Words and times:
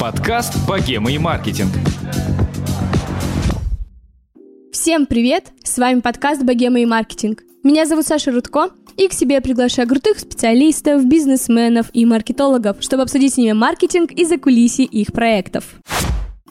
Подкаст 0.00 0.54
«Богема 0.66 1.12
и 1.12 1.18
маркетинг». 1.18 1.72
Всем 4.72 5.04
привет! 5.04 5.52
С 5.62 5.76
вами 5.76 6.00
подкаст 6.00 6.42
«Богема 6.42 6.80
и 6.80 6.86
маркетинг». 6.86 7.42
Меня 7.62 7.84
зовут 7.84 8.06
Саша 8.06 8.32
Рудко, 8.32 8.70
и 8.96 9.08
к 9.08 9.12
себе 9.12 9.34
я 9.34 9.40
приглашаю 9.42 9.86
крутых 9.86 10.20
специалистов, 10.20 11.04
бизнесменов 11.04 11.90
и 11.92 12.06
маркетологов, 12.06 12.78
чтобы 12.80 13.02
обсудить 13.02 13.34
с 13.34 13.36
ними 13.36 13.52
маркетинг 13.52 14.10
и 14.12 14.24
закулисье 14.24 14.86
их 14.86 15.12
проектов. 15.12 15.64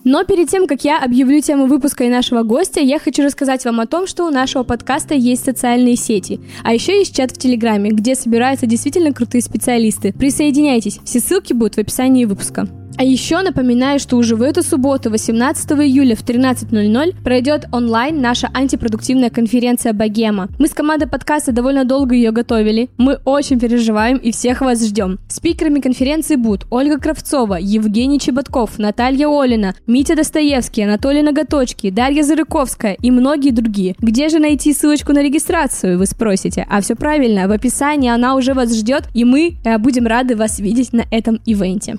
Но 0.04 0.24
перед 0.24 0.50
тем, 0.50 0.68
как 0.68 0.84
я 0.84 1.00
объявлю 1.00 1.40
тему 1.42 1.66
выпуска 1.66 2.04
и 2.04 2.10
нашего 2.10 2.44
гостя, 2.44 2.82
я 2.82 3.00
хочу 3.00 3.24
рассказать 3.24 3.64
вам 3.66 3.80
о 3.80 3.88
том, 3.88 4.08
что 4.08 4.26
у 4.26 4.32
нашего 4.32 4.64
подкаста 4.64 5.14
есть 5.14 5.46
социальные 5.46 5.96
сети, 5.96 6.40
а 6.64 6.74
еще 6.74 6.98
есть 6.98 7.16
чат 7.16 7.32
в 7.32 7.38
Телеграме, 7.38 7.92
где 7.92 8.16
собираются 8.16 8.66
действительно 8.66 9.14
крутые 9.14 9.42
специалисты. 9.42 10.14
Присоединяйтесь, 10.14 11.00
все 11.06 11.20
ссылки 11.20 11.54
будут 11.54 11.76
в 11.76 11.80
описании 11.80 12.26
выпуска. 12.26 12.68
А 12.96 13.04
еще 13.04 13.42
напоминаю, 13.42 14.00
что 14.00 14.18
уже 14.18 14.36
в 14.36 14.42
эту 14.42 14.62
субботу, 14.62 15.10
18 15.10 15.72
июля 15.72 16.16
в 16.16 16.24
13.00, 16.24 17.24
пройдет 17.24 17.66
онлайн 17.72 18.22
наша 18.22 18.50
антипродуктивная 18.54 19.30
конференция 19.30 19.94
«Богема». 19.94 20.50
Мы 20.60 20.68
с 20.68 20.74
командой 20.74 21.08
подкаста 21.08 21.52
довольно 21.52 21.86
долго 21.86 22.14
ее 22.14 22.32
готовили. 22.32 22.90
Мы 22.98 23.20
очень 23.26 23.60
переживаем 23.60 24.18
и 24.18 24.32
всех 24.32 24.62
вас 24.62 24.86
ждем. 24.86 25.20
Спикерами 25.28 25.80
конференции 25.80 26.36
будут 26.36 26.68
Ольга 26.70 27.00
Кравцова, 27.00 27.56
Евгений 27.56 28.20
Чеботков, 28.20 28.78
Наталья 28.78 29.28
Олина, 29.28 29.74
Митя 29.88 30.16
Достоевский, 30.16 30.84
Анатолий 30.84 31.24
Ноготочки, 31.24 31.90
Дарья 31.90 32.24
Зарыковская 32.24 32.96
и 33.02 33.10
многие 33.10 33.52
другие. 33.52 33.96
Где 34.00 34.30
же 34.30 34.38
найти 34.40 34.72
ссылочку 34.72 35.14
на 35.14 35.24
регистрацию, 35.24 35.98
вы 35.98 36.06
спросите? 36.06 36.68
А 36.70 36.80
все 36.82 36.96
правильно, 36.96 37.48
в 37.48 37.52
описании 37.52 38.10
она 38.10 38.36
уже 38.36 38.54
вас 38.54 38.74
ждет, 38.76 39.06
и 39.16 39.26
мы 39.26 39.56
э, 39.64 39.78
будем 39.80 40.06
рады 40.06 40.36
вас 40.36 40.60
видеть 40.60 40.94
на 40.94 41.06
этом 41.10 41.40
ивенте. 41.46 41.98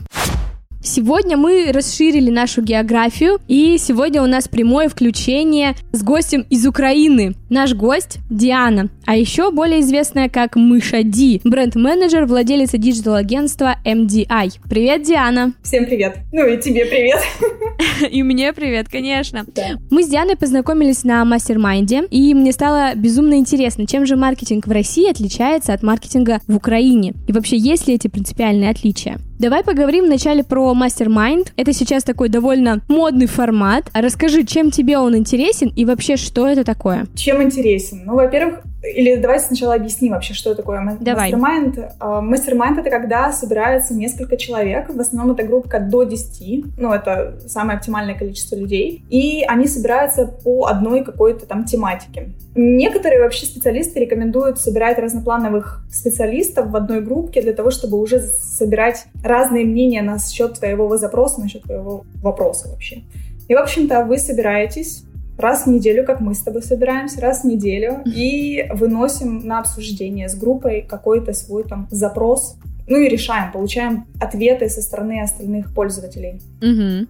Сегодня 0.87 1.39
мы 1.39 1.73
расширили 1.73 2.31
нашу 2.31 2.61
географию, 2.61 3.39
и 3.49 3.79
сегодня 3.79 4.23
у 4.23 4.27
нас 4.27 4.49
прямое 4.49 4.91
включение 4.91 5.77
с 5.93 6.03
гостем 6.03 6.45
из 6.51 6.67
Украины. 6.67 7.35
Наш 7.49 7.73
гость 7.73 8.19
Диана, 8.29 8.91
а 9.07 9.17
еще 9.17 9.51
более 9.51 9.81
известная 9.81 10.29
как 10.29 10.57
Мыша 10.57 11.03
Ди, 11.03 11.41
бренд-менеджер, 11.43 12.27
владелица 12.27 12.77
digital 12.77 13.18
-агентства 13.18 13.77
MDI. 13.87 14.61
Привет, 14.69 15.05
Диана! 15.05 15.55
Всем 15.63 15.87
привет! 15.87 16.19
Ну 16.33 16.47
и 16.47 16.61
тебе 16.61 16.85
привет! 16.85 17.21
И 18.11 18.23
мне 18.23 18.53
привет, 18.53 18.89
конечно. 18.91 19.47
Мы 19.91 20.03
с 20.03 20.09
Дианой 20.09 20.37
познакомились 20.37 21.03
на 21.05 21.25
mastermind 21.25 21.91
е, 21.91 22.05
и 22.11 22.35
мне 22.35 22.53
стало 22.53 22.95
безумно 22.95 23.35
интересно, 23.35 23.87
чем 23.87 24.05
же 24.05 24.17
маркетинг 24.17 24.67
в 24.67 24.71
России 24.71 25.11
отличается 25.11 25.73
от 25.73 25.83
маркетинга 25.83 26.41
в 26.47 26.57
Украине, 26.57 27.15
и 27.27 27.33
вообще 27.33 27.57
есть 27.57 27.89
ли 27.89 27.95
эти 27.95 28.09
принципиальные 28.09 28.71
отличия. 28.71 29.19
Давай 29.39 29.65
поговорим 29.65 30.05
вначале 30.05 30.45
про 30.45 30.73
Mastermind. 30.75 31.49
Это 31.57 31.73
сейчас 31.73 32.05
такой 32.05 32.29
довольно 32.29 32.81
модный 32.89 33.27
формат. 33.27 33.91
Расскажи, 33.93 34.45
чем 34.45 34.71
тебе 34.71 34.99
он 34.99 35.17
интересен 35.17 35.73
и 35.75 35.85
вообще, 35.85 36.17
что 36.17 36.47
это 36.47 36.65
такое? 36.65 37.07
Чем 37.17 37.43
интересен? 37.43 38.03
Ну, 38.07 38.15
во-первых, 38.15 38.61
или 38.85 39.17
давай 39.17 39.41
сначала 39.41 39.75
объясним 39.75 40.13
вообще, 40.13 40.35
что 40.35 40.55
такое 40.55 40.81
мастер-майнд. 40.81 41.79
Мастер-майнд— 42.01 42.79
это 42.81 42.91
когда 42.91 43.33
собирается 43.33 43.95
несколько 43.95 44.37
человек, 44.37 44.89
в 44.95 45.01
основном 45.01 45.35
это 45.35 45.45
группа 45.45 45.81
до 45.81 46.05
10, 46.05 46.79
ну, 46.79 46.93
это 46.93 47.39
самое 47.49 47.79
оптимальное 47.79 48.15
количество 48.15 48.57
людей, 48.57 49.05
и 49.09 49.45
они 49.47 49.67
собираются 49.67 50.27
по 50.27 50.67
одной 50.67 51.05
какой-то 51.05 51.47
там 51.47 51.65
тематике. 51.65 52.31
Некоторые 52.55 53.21
вообще 53.21 53.47
специалисты 53.47 54.01
рекомендуют 54.01 54.61
собирать 54.61 54.99
разноплановых 54.99 55.85
специалистов 55.91 56.71
в 56.71 56.77
одной 56.77 57.01
группе 57.01 57.43
для 57.43 57.53
того, 57.53 57.71
чтобы 57.71 57.99
уже 57.99 58.21
собирать 58.21 59.07
разные 59.25 59.65
мнения 59.65 60.03
на 60.03 60.19
счет 60.19 60.55
твоего 60.59 60.97
запроса, 60.97 61.41
на 61.41 61.49
счет 61.49 61.63
твоего 61.63 62.05
вопроса 62.23 62.69
вообще. 62.69 63.03
И, 63.49 63.55
в 63.55 63.59
общем-то, 63.59 64.05
вы 64.05 64.19
собираетесь, 64.19 65.05
раз 65.39 65.65
в 65.65 65.71
неделю, 65.71 66.05
как 66.05 66.21
мы 66.21 66.35
с 66.35 66.41
тобой 66.41 66.63
собираемся, 66.63 67.21
раз 67.21 67.43
в 67.43 67.45
неделю, 67.45 68.03
и 68.07 68.67
выносим 68.73 69.47
на 69.47 69.61
обсуждение 69.61 70.29
с 70.29 70.35
группой 70.35 70.83
какой-то 70.83 71.33
свой 71.33 71.65
там 71.65 71.89
запрос, 71.91 72.57
ну 72.87 72.99
и 72.99 73.09
решаем, 73.09 73.53
получаем 73.53 74.07
ответы 74.21 74.69
со 74.69 74.83
стороны 74.83 75.23
остальных 75.23 75.75
пользователей. 75.75 76.41
Угу. 76.61 77.09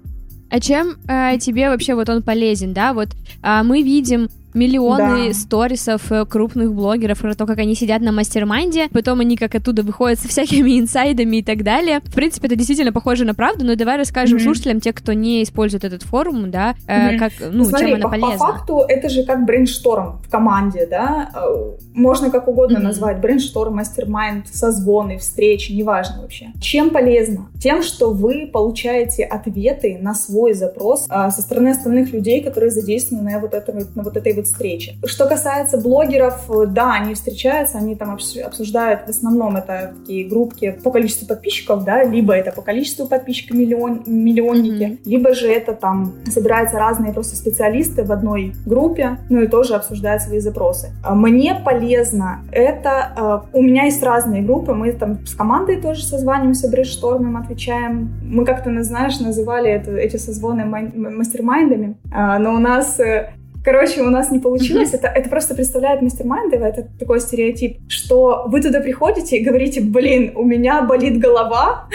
А 0.50 0.60
чем 0.60 0.96
э, 1.08 1.38
тебе 1.38 1.68
вообще 1.68 1.94
вот 1.94 2.08
он 2.08 2.22
полезен, 2.22 2.72
да? 2.72 2.92
Вот 2.92 3.08
э, 3.42 3.62
мы 3.64 3.82
видим 3.82 4.28
миллионы 4.54 5.28
да. 5.28 5.34
сторисов 5.34 6.10
э, 6.10 6.24
крупных 6.24 6.72
блогеров 6.72 7.18
про 7.18 7.34
то, 7.34 7.46
как 7.46 7.58
они 7.58 7.74
сидят 7.74 8.00
на 8.02 8.12
mastermind 8.12 8.76
е, 8.76 8.88
потом 8.92 9.20
они 9.20 9.36
как 9.36 9.54
оттуда 9.54 9.82
выходят 9.82 10.20
со 10.20 10.28
всякими 10.28 10.78
инсайдами 10.80 11.38
и 11.38 11.42
так 11.42 11.62
далее. 11.62 12.00
В 12.04 12.14
принципе, 12.14 12.46
это 12.46 12.56
действительно 12.56 12.92
похоже 12.92 13.24
на 13.24 13.34
правду, 13.34 13.64
но 13.64 13.74
давай 13.74 13.96
расскажем 13.96 14.38
mm-hmm. 14.38 14.42
слушателям, 14.42 14.80
те, 14.80 14.92
кто 14.92 15.12
не 15.12 15.42
использует 15.42 15.84
этот 15.84 16.02
форум, 16.02 16.50
да, 16.50 16.74
mm-hmm. 16.86 17.18
как, 17.18 17.32
ну, 17.50 17.64
Смотри, 17.64 17.86
чем 17.86 17.94
она 17.96 18.04
по, 18.04 18.10
полезна. 18.10 18.38
По 18.38 18.52
факту 18.52 18.84
это 18.88 19.08
же 19.08 19.24
как 19.24 19.44
brainstorm 19.44 20.22
в 20.24 20.30
команде, 20.30 20.86
да, 20.86 21.30
э, 21.34 21.72
можно 21.94 22.30
как 22.30 22.48
угодно 22.48 22.78
угу. 22.78 22.82
назвать, 22.82 23.20
brainstorm, 23.20 23.74
mastermind, 23.74 24.48
созвоны, 24.48 25.18
встречи, 25.18 25.72
неважно 25.72 26.22
вообще. 26.22 26.52
Чем 26.60 26.90
полезно? 26.90 27.48
Тем, 27.60 27.82
что 27.82 28.10
вы 28.10 28.48
получаете 28.52 29.24
ответы 29.24 29.98
на 30.00 30.14
свой 30.14 30.54
запрос 30.54 31.06
со 31.06 31.42
стороны 31.42 31.68
остальных 31.68 32.12
людей, 32.12 32.42
которые 32.42 32.70
задействованы 32.70 33.30
на 33.30 33.40
вот, 33.40 33.54
этой, 33.54 33.74
на 33.94 34.02
вот 34.02 34.16
этой 34.16 34.32
вот 34.32 34.43
встречи. 34.44 34.96
Что 35.04 35.26
касается 35.26 35.78
блогеров, 35.78 36.48
да, 36.68 36.94
они 36.94 37.14
встречаются, 37.14 37.78
они 37.78 37.94
там 37.94 38.12
обсуждают, 38.12 39.02
в 39.06 39.10
основном 39.10 39.56
это 39.56 39.94
такие 39.98 40.28
группки 40.28 40.78
по 40.82 40.90
количеству 40.90 41.26
подписчиков, 41.26 41.84
да, 41.84 42.04
либо 42.04 42.34
это 42.34 42.52
по 42.52 42.62
количеству 42.62 43.06
подписчиков 43.06 43.56
миллион, 43.56 44.02
миллионники, 44.06 44.82
mm-hmm. 44.82 44.98
либо 45.04 45.34
же 45.34 45.48
это 45.48 45.74
там 45.74 46.14
собираются 46.26 46.78
разные 46.78 47.12
просто 47.12 47.36
специалисты 47.36 48.04
в 48.04 48.12
одной 48.12 48.54
группе, 48.66 49.18
ну 49.28 49.42
и 49.42 49.46
тоже 49.46 49.74
обсуждают 49.74 50.22
свои 50.22 50.40
запросы. 50.40 50.92
А 51.02 51.14
мне 51.14 51.54
полезно 51.54 52.40
это, 52.52 53.12
а, 53.16 53.46
у 53.52 53.62
меня 53.62 53.84
есть 53.84 54.02
разные 54.02 54.42
группы, 54.42 54.74
мы 54.74 54.92
там 54.92 55.26
с 55.26 55.34
командой 55.34 55.80
тоже 55.80 56.04
созваниваемся, 56.04 56.68
брейнштормим, 56.68 57.36
отвечаем. 57.36 58.12
Мы 58.22 58.44
как-то, 58.44 58.82
знаешь, 58.82 59.20
называли 59.20 59.70
это, 59.70 59.92
эти 59.92 60.16
созвоны 60.16 60.64
мастер-майндами, 60.64 61.96
а, 62.12 62.38
но 62.38 62.54
у 62.54 62.58
нас 62.58 62.98
э, 63.00 63.30
Короче, 63.64 64.02
у 64.02 64.10
нас 64.10 64.30
не 64.30 64.40
получилось. 64.40 64.92
Это, 64.92 65.08
это 65.08 65.30
просто 65.30 65.54
представляет 65.54 66.02
мастер-майндово, 66.02 66.64
это 66.64 66.86
такой 66.98 67.18
стереотип, 67.20 67.78
что 67.88 68.44
вы 68.46 68.60
туда 68.60 68.80
приходите 68.80 69.38
и 69.38 69.44
говорите, 69.44 69.80
блин, 69.80 70.32
у 70.36 70.44
меня 70.44 70.82
болит 70.82 71.18
голова, 71.18 71.88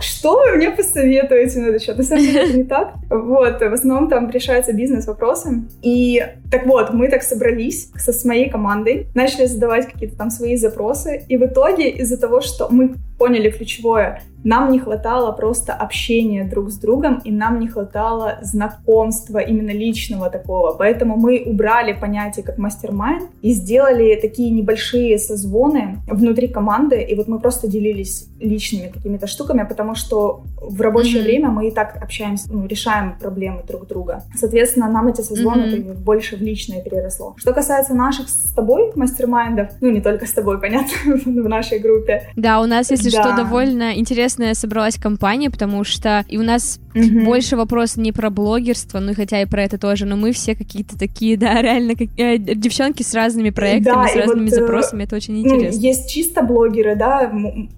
что 0.00 0.38
вы 0.38 0.56
мне 0.56 0.70
посоветуете 0.70 1.60
на 1.60 1.66
этот 1.66 1.82
счет? 1.82 1.96
На 1.98 2.04
самом 2.04 2.24
деле 2.24 2.40
это 2.44 2.56
не 2.56 2.64
так. 2.64 2.94
Вот, 3.10 3.60
в 3.60 3.72
основном 3.72 4.08
там 4.08 4.30
решаются 4.30 4.72
бизнес-вопросы. 4.72 5.64
И 5.82 6.22
так 6.50 6.66
вот, 6.66 6.92
мы 6.92 7.08
так 7.08 7.22
собрались 7.22 7.90
со, 7.96 8.12
с 8.12 8.24
моей 8.24 8.48
командой, 8.48 9.06
начали 9.14 9.46
задавать 9.46 9.86
какие-то 9.86 10.16
там 10.16 10.30
свои 10.30 10.56
запросы, 10.56 11.24
и 11.28 11.36
в 11.36 11.44
итоге 11.44 11.90
из-за 11.90 12.18
того, 12.18 12.40
что 12.40 12.68
мы 12.70 12.94
поняли 13.18 13.50
ключевое, 13.50 14.22
нам 14.44 14.70
не 14.70 14.78
хватало 14.78 15.32
просто 15.32 15.72
общения 15.72 16.44
друг 16.44 16.70
с 16.70 16.78
другом, 16.78 17.20
и 17.24 17.32
нам 17.32 17.60
не 17.60 17.68
хватало 17.68 18.38
знакомства 18.42 19.38
именно 19.38 19.70
личного 19.70 20.28
такого. 20.28 20.74
Поэтому 20.74 21.16
мы 21.16 21.42
убрали 21.46 21.94
понятие 21.94 22.44
как 22.44 22.58
мастер-майнд 22.58 23.30
и 23.40 23.52
сделали 23.52 24.14
такие 24.20 24.50
небольшие 24.50 25.18
созвоны 25.18 25.96
внутри 26.06 26.48
команды, 26.48 27.00
и 27.02 27.14
вот 27.14 27.28
мы 27.28 27.38
просто 27.38 27.68
делились 27.68 28.28
личными 28.38 28.88
какими-то 28.88 29.26
штуками, 29.26 29.63
потому 29.64 29.94
что 29.94 30.42
в 30.60 30.80
рабочее 30.80 31.20
mm-hmm. 31.20 31.24
время 31.24 31.48
мы 31.50 31.68
и 31.68 31.70
так 31.70 31.96
общаемся, 32.02 32.48
ну, 32.50 32.66
решаем 32.66 33.16
проблемы 33.18 33.62
друг 33.66 33.86
друга. 33.86 34.22
Соответственно, 34.34 34.88
нам 34.88 35.08
эти 35.08 35.20
созвоны 35.20 35.64
mm-hmm. 35.64 35.94
больше 35.94 36.36
в 36.36 36.40
личное 36.40 36.80
переросло. 36.82 37.34
Что 37.36 37.52
касается 37.52 37.94
наших 37.94 38.28
с 38.28 38.52
тобой 38.54 38.92
мастер-майндов, 38.94 39.68
ну, 39.80 39.90
не 39.90 40.00
только 40.00 40.26
с 40.26 40.32
тобой, 40.32 40.60
понятно, 40.60 40.94
в 41.24 41.48
нашей 41.48 41.78
группе. 41.78 42.28
Да, 42.36 42.60
у 42.60 42.66
нас, 42.66 42.90
если 42.90 43.10
да. 43.10 43.22
что, 43.22 43.36
довольно 43.36 43.98
интересная 43.98 44.54
собралась 44.54 44.96
компания, 44.96 45.50
потому 45.50 45.84
что 45.84 46.24
и 46.28 46.38
у 46.38 46.42
нас 46.42 46.80
mm-hmm. 46.94 47.24
больше 47.24 47.56
вопрос 47.56 47.96
не 47.96 48.12
про 48.12 48.30
блогерство, 48.30 49.00
ну, 49.00 49.14
хотя 49.14 49.42
и 49.42 49.46
про 49.46 49.62
это 49.62 49.78
тоже, 49.78 50.06
но 50.06 50.16
мы 50.16 50.32
все 50.32 50.54
какие-то 50.54 50.98
такие, 50.98 51.36
да, 51.36 51.60
реально, 51.60 51.96
как, 51.96 52.08
э, 52.16 52.38
девчонки 52.38 53.02
с 53.02 53.14
разными 53.14 53.50
проектами, 53.50 53.94
да, 53.94 54.08
с 54.08 54.16
разными 54.16 54.48
вот, 54.48 54.52
э, 54.52 54.60
запросами, 54.60 55.04
это 55.04 55.16
очень 55.16 55.34
ну, 55.34 55.40
интересно. 55.40 55.80
Есть 55.80 56.10
чисто 56.10 56.42
блогеры, 56.42 56.96
да, 56.96 57.30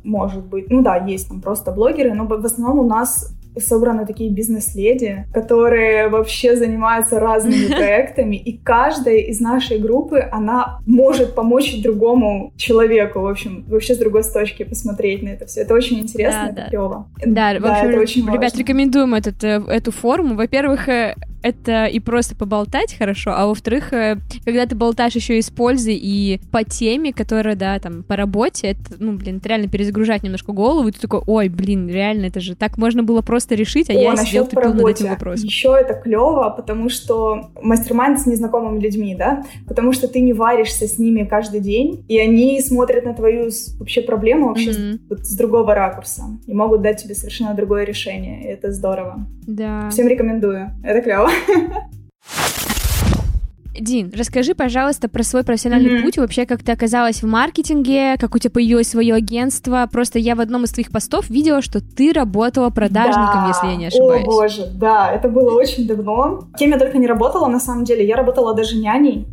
может 0.04 0.44
быть, 0.44 0.70
ну 0.70 0.82
да, 0.82 0.96
есть 0.96 1.28
там 1.28 1.40
просто 1.40 1.72
блогеры, 1.72 2.14
но 2.14 2.26
в 2.26 2.44
основном 2.44 2.78
у 2.80 2.88
нас 2.88 3.35
собраны 3.58 4.06
такие 4.06 4.30
бизнес-леди, 4.30 5.26
которые 5.32 6.08
вообще 6.08 6.56
занимаются 6.56 7.18
разными 7.18 7.66
проектами, 7.74 8.36
и 8.36 8.56
каждая 8.58 9.16
из 9.16 9.40
нашей 9.40 9.78
группы, 9.78 10.26
она 10.30 10.80
может 10.86 11.34
помочь 11.34 11.80
другому 11.82 12.52
человеку, 12.56 13.20
в 13.20 13.26
общем, 13.26 13.64
вообще 13.68 13.94
с 13.94 13.98
другой 13.98 14.22
точки 14.22 14.64
посмотреть 14.64 15.22
на 15.22 15.28
это 15.28 15.46
все. 15.46 15.62
Это 15.62 15.74
очень 15.74 16.00
интересно, 16.00 16.46
да, 16.46 16.52
это 16.52 16.56
да. 16.62 16.68
клево. 16.68 17.08
Да, 17.24 17.54
да, 17.54 17.60
в 17.60 17.66
общем, 17.66 17.88
это 17.90 18.00
очень 18.00 18.22
ребят, 18.26 18.42
важно. 18.42 18.58
рекомендуем 18.58 19.14
этот, 19.14 19.42
э, 19.44 19.62
эту 19.68 19.92
форму. 19.92 20.34
Во-первых, 20.34 20.88
э, 20.88 21.14
это 21.46 21.86
и 21.86 22.00
просто 22.00 22.34
поболтать 22.36 22.94
хорошо, 22.96 23.32
а 23.34 23.46
во-вторых, 23.46 23.92
э, 23.92 24.18
когда 24.44 24.66
ты 24.66 24.74
болтаешь 24.74 25.14
еще 25.14 25.38
и 25.38 25.42
с 25.42 25.50
пользой 25.50 25.94
и 26.00 26.40
по 26.52 26.64
теме, 26.64 27.12
которая, 27.12 27.56
да, 27.56 27.78
там, 27.78 28.02
по 28.02 28.16
работе, 28.16 28.68
это, 28.68 28.96
ну, 28.98 29.12
блин, 29.12 29.36
это 29.38 29.48
реально 29.48 29.68
перезагружать 29.68 30.22
немножко 30.22 30.52
голову, 30.52 30.88
и 30.88 30.92
ты 30.92 31.00
такой, 31.00 31.20
ой, 31.26 31.48
блин, 31.48 31.88
реально, 31.88 32.26
это 32.26 32.40
же 32.40 32.54
так 32.54 32.78
можно 32.78 33.02
было 33.02 33.22
просто 33.22 33.54
решить, 33.54 33.90
а 33.90 33.92
О, 33.92 33.96
я 33.96 34.16
сидел 34.16 34.46
тупил 34.46 34.74
над 34.74 34.86
этим 34.86 35.08
вопросом. 35.08 35.46
Еще 35.46 35.76
это 35.80 35.94
клево, 35.94 36.50
потому 36.56 36.88
что 36.88 37.50
мастер 37.62 37.86
с 37.96 38.26
незнакомыми 38.26 38.80
людьми, 38.80 39.14
да, 39.14 39.44
потому 39.66 39.92
что 39.92 40.08
ты 40.08 40.20
не 40.20 40.32
варишься 40.32 40.86
с 40.86 40.98
ними 40.98 41.24
каждый 41.24 41.60
день, 41.60 42.04
и 42.08 42.18
они 42.18 42.60
смотрят 42.60 43.04
на 43.04 43.14
твою 43.14 43.50
вообще 43.78 44.02
проблему 44.02 44.48
вообще 44.48 44.72
с- 44.72 44.78
Мгм. 44.78 45.00
вот 45.08 45.24
с 45.24 45.36
другого 45.36 45.74
ракурса 45.74 46.22
и 46.46 46.52
могут 46.52 46.82
дать 46.82 47.02
тебе 47.02 47.14
совершенно 47.14 47.54
другое 47.54 47.84
решение. 47.84 48.42
И 48.44 48.46
это 48.48 48.72
здорово. 48.72 49.26
Да. 49.46 49.88
Всем 49.90 50.08
рекомендую. 50.08 50.70
Это 50.82 51.00
клево. 51.00 51.30
Дин, 53.78 54.10
расскажи, 54.16 54.54
пожалуйста, 54.54 55.06
про 55.08 55.22
свой 55.22 55.44
профессиональный 55.44 55.92
Мгм. 55.96 56.02
путь, 56.04 56.16
вообще, 56.16 56.46
как 56.46 56.62
ты 56.62 56.72
оказалась 56.72 57.22
в 57.22 57.26
маркетинге, 57.26 58.16
как 58.18 58.34
у 58.34 58.38
тебя 58.38 58.50
появилось 58.50 58.88
свое 58.88 59.14
агентство. 59.14 59.86
Просто 59.92 60.18
я 60.18 60.34
в 60.34 60.40
одном 60.40 60.64
из 60.64 60.70
твоих 60.72 60.90
постов 60.90 61.28
видела, 61.28 61.60
что 61.60 61.80
ты 61.80 62.12
работала 62.12 62.70
продажником, 62.70 63.42
Да. 63.42 63.48
если 63.48 63.66
я 63.66 63.76
не 63.76 63.86
ошибаюсь. 63.86 64.22
О 64.22 64.26
боже, 64.26 64.66
да, 64.74 65.12
это 65.12 65.28
было 65.28 65.52
очень 65.52 65.86
давно. 65.86 66.48
Кем 66.58 66.70
я 66.70 66.78
только 66.78 66.96
не 66.96 67.06
работала, 67.06 67.48
на 67.48 67.60
самом 67.60 67.84
деле. 67.84 68.06
Я 68.06 68.16
работала 68.16 68.54
даже 68.54 68.76
няней. 68.76 69.26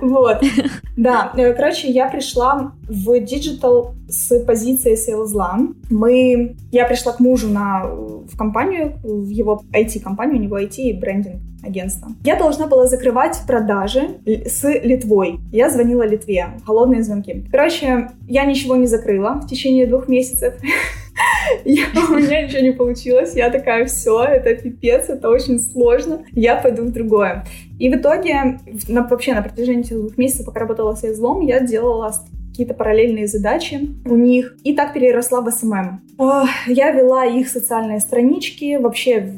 Вот. 0.00 0.42
Да, 0.96 1.32
э, 1.36 1.52
короче, 1.54 1.88
я 1.88 2.08
пришла 2.08 2.72
в 2.88 3.18
диджитал 3.18 3.94
с 4.08 4.38
позиции 4.44 4.94
sales 4.94 5.40
а. 5.40 5.58
Мы, 5.90 6.54
я 6.70 6.86
пришла 6.86 7.12
к 7.12 7.18
мужу 7.18 7.48
на, 7.48 7.84
в 7.84 8.36
компанию, 8.38 8.94
в 9.02 9.28
его 9.28 9.60
IT-компанию, 9.72 10.38
у 10.38 10.40
него 10.40 10.56
IT 10.56 10.76
и 10.76 10.92
брендинг 10.92 11.42
агентство. 11.64 12.12
Я 12.22 12.36
должна 12.36 12.68
была 12.68 12.86
закрывать 12.86 13.40
продажи 13.46 14.18
с 14.24 14.62
Литвой. 14.62 15.40
Я 15.50 15.68
звонила 15.68 16.06
Литве, 16.06 16.50
холодные 16.64 17.02
звонки. 17.02 17.44
Короче, 17.50 18.10
я 18.28 18.44
ничего 18.44 18.76
не 18.76 18.86
закрыла 18.86 19.40
в 19.40 19.48
течение 19.48 19.86
двух 19.86 20.06
месяцев. 20.06 20.54
Я- 21.64 21.86
у 22.10 22.14
меня 22.16 22.42
ничего 22.42 22.60
не 22.62 22.72
получилось. 22.72 23.34
Я 23.34 23.50
такая, 23.50 23.86
все, 23.86 24.22
это 24.24 24.54
пипец, 24.54 25.08
это 25.08 25.28
очень 25.28 25.58
сложно. 25.58 26.24
Я 26.32 26.56
пойду 26.56 26.82
в 26.84 26.92
другое. 26.92 27.44
И 27.78 27.88
в 27.88 27.96
итоге, 27.96 28.58
на- 28.88 29.06
вообще 29.06 29.34
на 29.34 29.42
протяжении 29.42 29.80
этих 29.84 29.96
двух 29.98 30.16
месяцев, 30.18 30.46
пока 30.46 30.60
работала 30.60 30.94
с 30.94 31.04
излом, 31.04 31.40
я 31.40 31.60
делала 31.60 32.12
какие-то 32.50 32.74
параллельные 32.74 33.26
задачи 33.26 33.80
у 34.06 34.14
них. 34.16 34.56
И 34.64 34.74
так 34.74 34.92
переросла 34.92 35.40
в 35.40 35.50
SMM. 35.50 36.00
Ох, 36.18 36.48
Я 36.68 36.92
вела 36.92 37.24
их 37.26 37.48
социальные 37.48 37.98
странички. 38.00 38.76
Вообще 38.76 39.32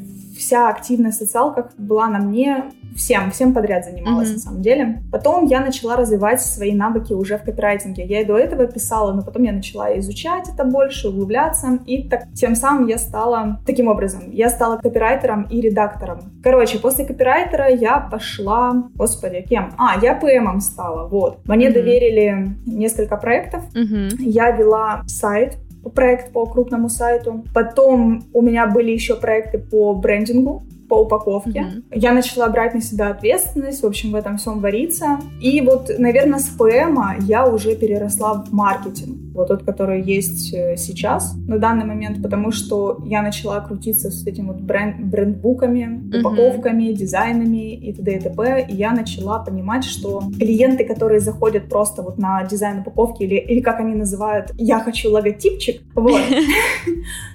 вся 0.47 0.69
активная 0.69 1.11
социалка 1.11 1.71
была 1.77 2.07
на 2.07 2.21
мне. 2.21 2.67
Всем, 2.95 3.31
всем 3.33 3.53
подряд 3.53 3.85
занималась 3.85 4.29
Мгм. 4.29 4.35
на 4.37 4.41
самом 4.41 4.63
деле. 4.63 5.03
Потом 5.13 5.45
я 5.47 5.61
начала 5.61 5.97
развивать 5.97 6.41
свои 6.41 6.73
навыки 6.73 7.13
уже 7.13 7.37
в 7.37 7.43
копирайтинге. 7.43 8.05
Я 8.07 8.21
и 8.21 8.25
до 8.25 8.39
этого 8.39 8.67
писала, 8.67 9.13
но 9.13 9.23
потом 9.23 9.43
я 9.43 9.53
начала 9.53 9.99
изучать 9.99 10.49
это 10.49 10.65
больше, 10.65 11.09
углубляться. 11.09 11.79
И 11.85 12.09
так, 12.09 12.33
тем 12.35 12.55
самым 12.55 12.87
я 12.87 12.97
стала 12.99 13.59
таким 13.67 13.89
образом. 13.89 14.31
Я 14.31 14.49
стала 14.49 14.77
копирайтером 14.79 15.43
и 15.51 15.61
редактором. 15.61 16.21
Короче, 16.43 16.79
после 16.79 17.05
копирайтера 17.05 17.69
я 17.69 17.99
пошла... 17.99 18.85
Господи, 18.95 19.43
кем? 19.47 19.73
А, 19.77 19.99
я 20.01 20.15
PM 20.15 20.38
ом 20.38 20.61
стала, 20.61 21.09
вот. 21.09 21.41
Мне 21.47 21.67
Мгм. 21.67 21.75
доверили 21.75 22.49
несколько 22.67 23.17
проектов. 23.17 23.63
Мгм. 23.75 24.09
Я 24.21 24.53
вела 24.53 25.03
сайт, 25.07 25.59
проект 25.91 26.33
по 26.33 26.47
крупному 26.47 26.89
сайту. 26.89 27.45
Потом 27.55 28.25
у 28.33 28.43
меня 28.43 28.67
были 28.67 28.91
еще 28.91 29.17
проекты 29.17 29.59
по 29.59 29.95
брендингу, 29.95 30.65
по 30.89 30.95
упаковке. 31.03 31.63
Мгм. 31.63 31.85
Я 31.93 32.13
начала 32.13 32.49
брать 32.49 32.75
на 32.75 32.81
себя 32.81 33.09
ответственность, 33.09 33.83
в 33.83 33.87
общем, 33.87 34.13
в 34.13 34.15
этом 34.15 34.37
всем 34.37 34.61
вариться. 34.61 35.19
И 35.41 35.61
вот, 35.61 35.91
наверное, 35.99 36.39
с 36.39 36.49
ПМа 36.49 37.17
я 37.21 37.47
уже 37.47 37.77
переросла 37.77 38.45
в 38.45 38.53
маркетинг. 38.53 39.19
Вот 39.35 39.49
тот, 39.49 39.65
который 39.65 40.03
есть 40.03 40.55
э, 40.55 40.77
сейчас, 40.77 41.35
на 41.47 41.59
данный 41.59 41.85
момент, 41.85 42.23
потому 42.23 42.53
что 42.53 43.03
я 43.05 43.23
начала 43.23 43.61
крутиться 43.61 44.11
с 44.11 44.27
этим 44.27 44.47
вот 44.47 44.61
бренд, 44.61 45.05
брендбуками, 45.05 46.19
упаковками, 46.19 46.93
дизайнами 46.93 47.75
и 47.75 47.93
т.д. 47.93 48.17
и 48.17 48.21
т.п. 48.21 48.67
И 48.69 48.75
я 48.75 48.93
начала 48.93 49.39
понимать, 49.39 49.85
что 49.85 50.23
клиенты, 50.39 50.85
которые 50.85 51.21
заходят 51.21 51.69
просто 51.69 52.03
вот 52.03 52.19
на 52.19 52.45
дизайн 52.45 52.81
упаковки 52.81 53.25
или, 53.25 53.37
или 53.37 53.61
как 53.61 53.81
они 53.81 53.95
называют 53.95 54.53
«я 54.57 54.81
хочу 54.81 55.11
логотипчик», 55.11 55.83
вот, 55.95 56.21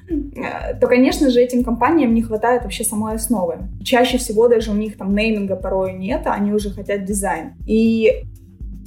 то, 0.79 0.87
конечно 0.87 1.29
же, 1.29 1.39
этим 1.39 1.63
компаниям 1.63 2.13
не 2.13 2.21
хватает 2.21 2.63
вообще 2.63 2.83
самой 2.83 3.15
основы. 3.15 3.40
Чаще 3.83 4.17
всего 4.17 4.47
даже 4.47 4.71
у 4.71 4.75
них 4.75 4.97
там 4.97 5.15
нейминга 5.15 5.55
порой 5.55 5.93
нет, 5.93 6.23
а 6.25 6.33
они 6.33 6.53
уже 6.53 6.71
хотят 6.71 7.05
дизайн. 7.05 7.53
И 7.65 8.23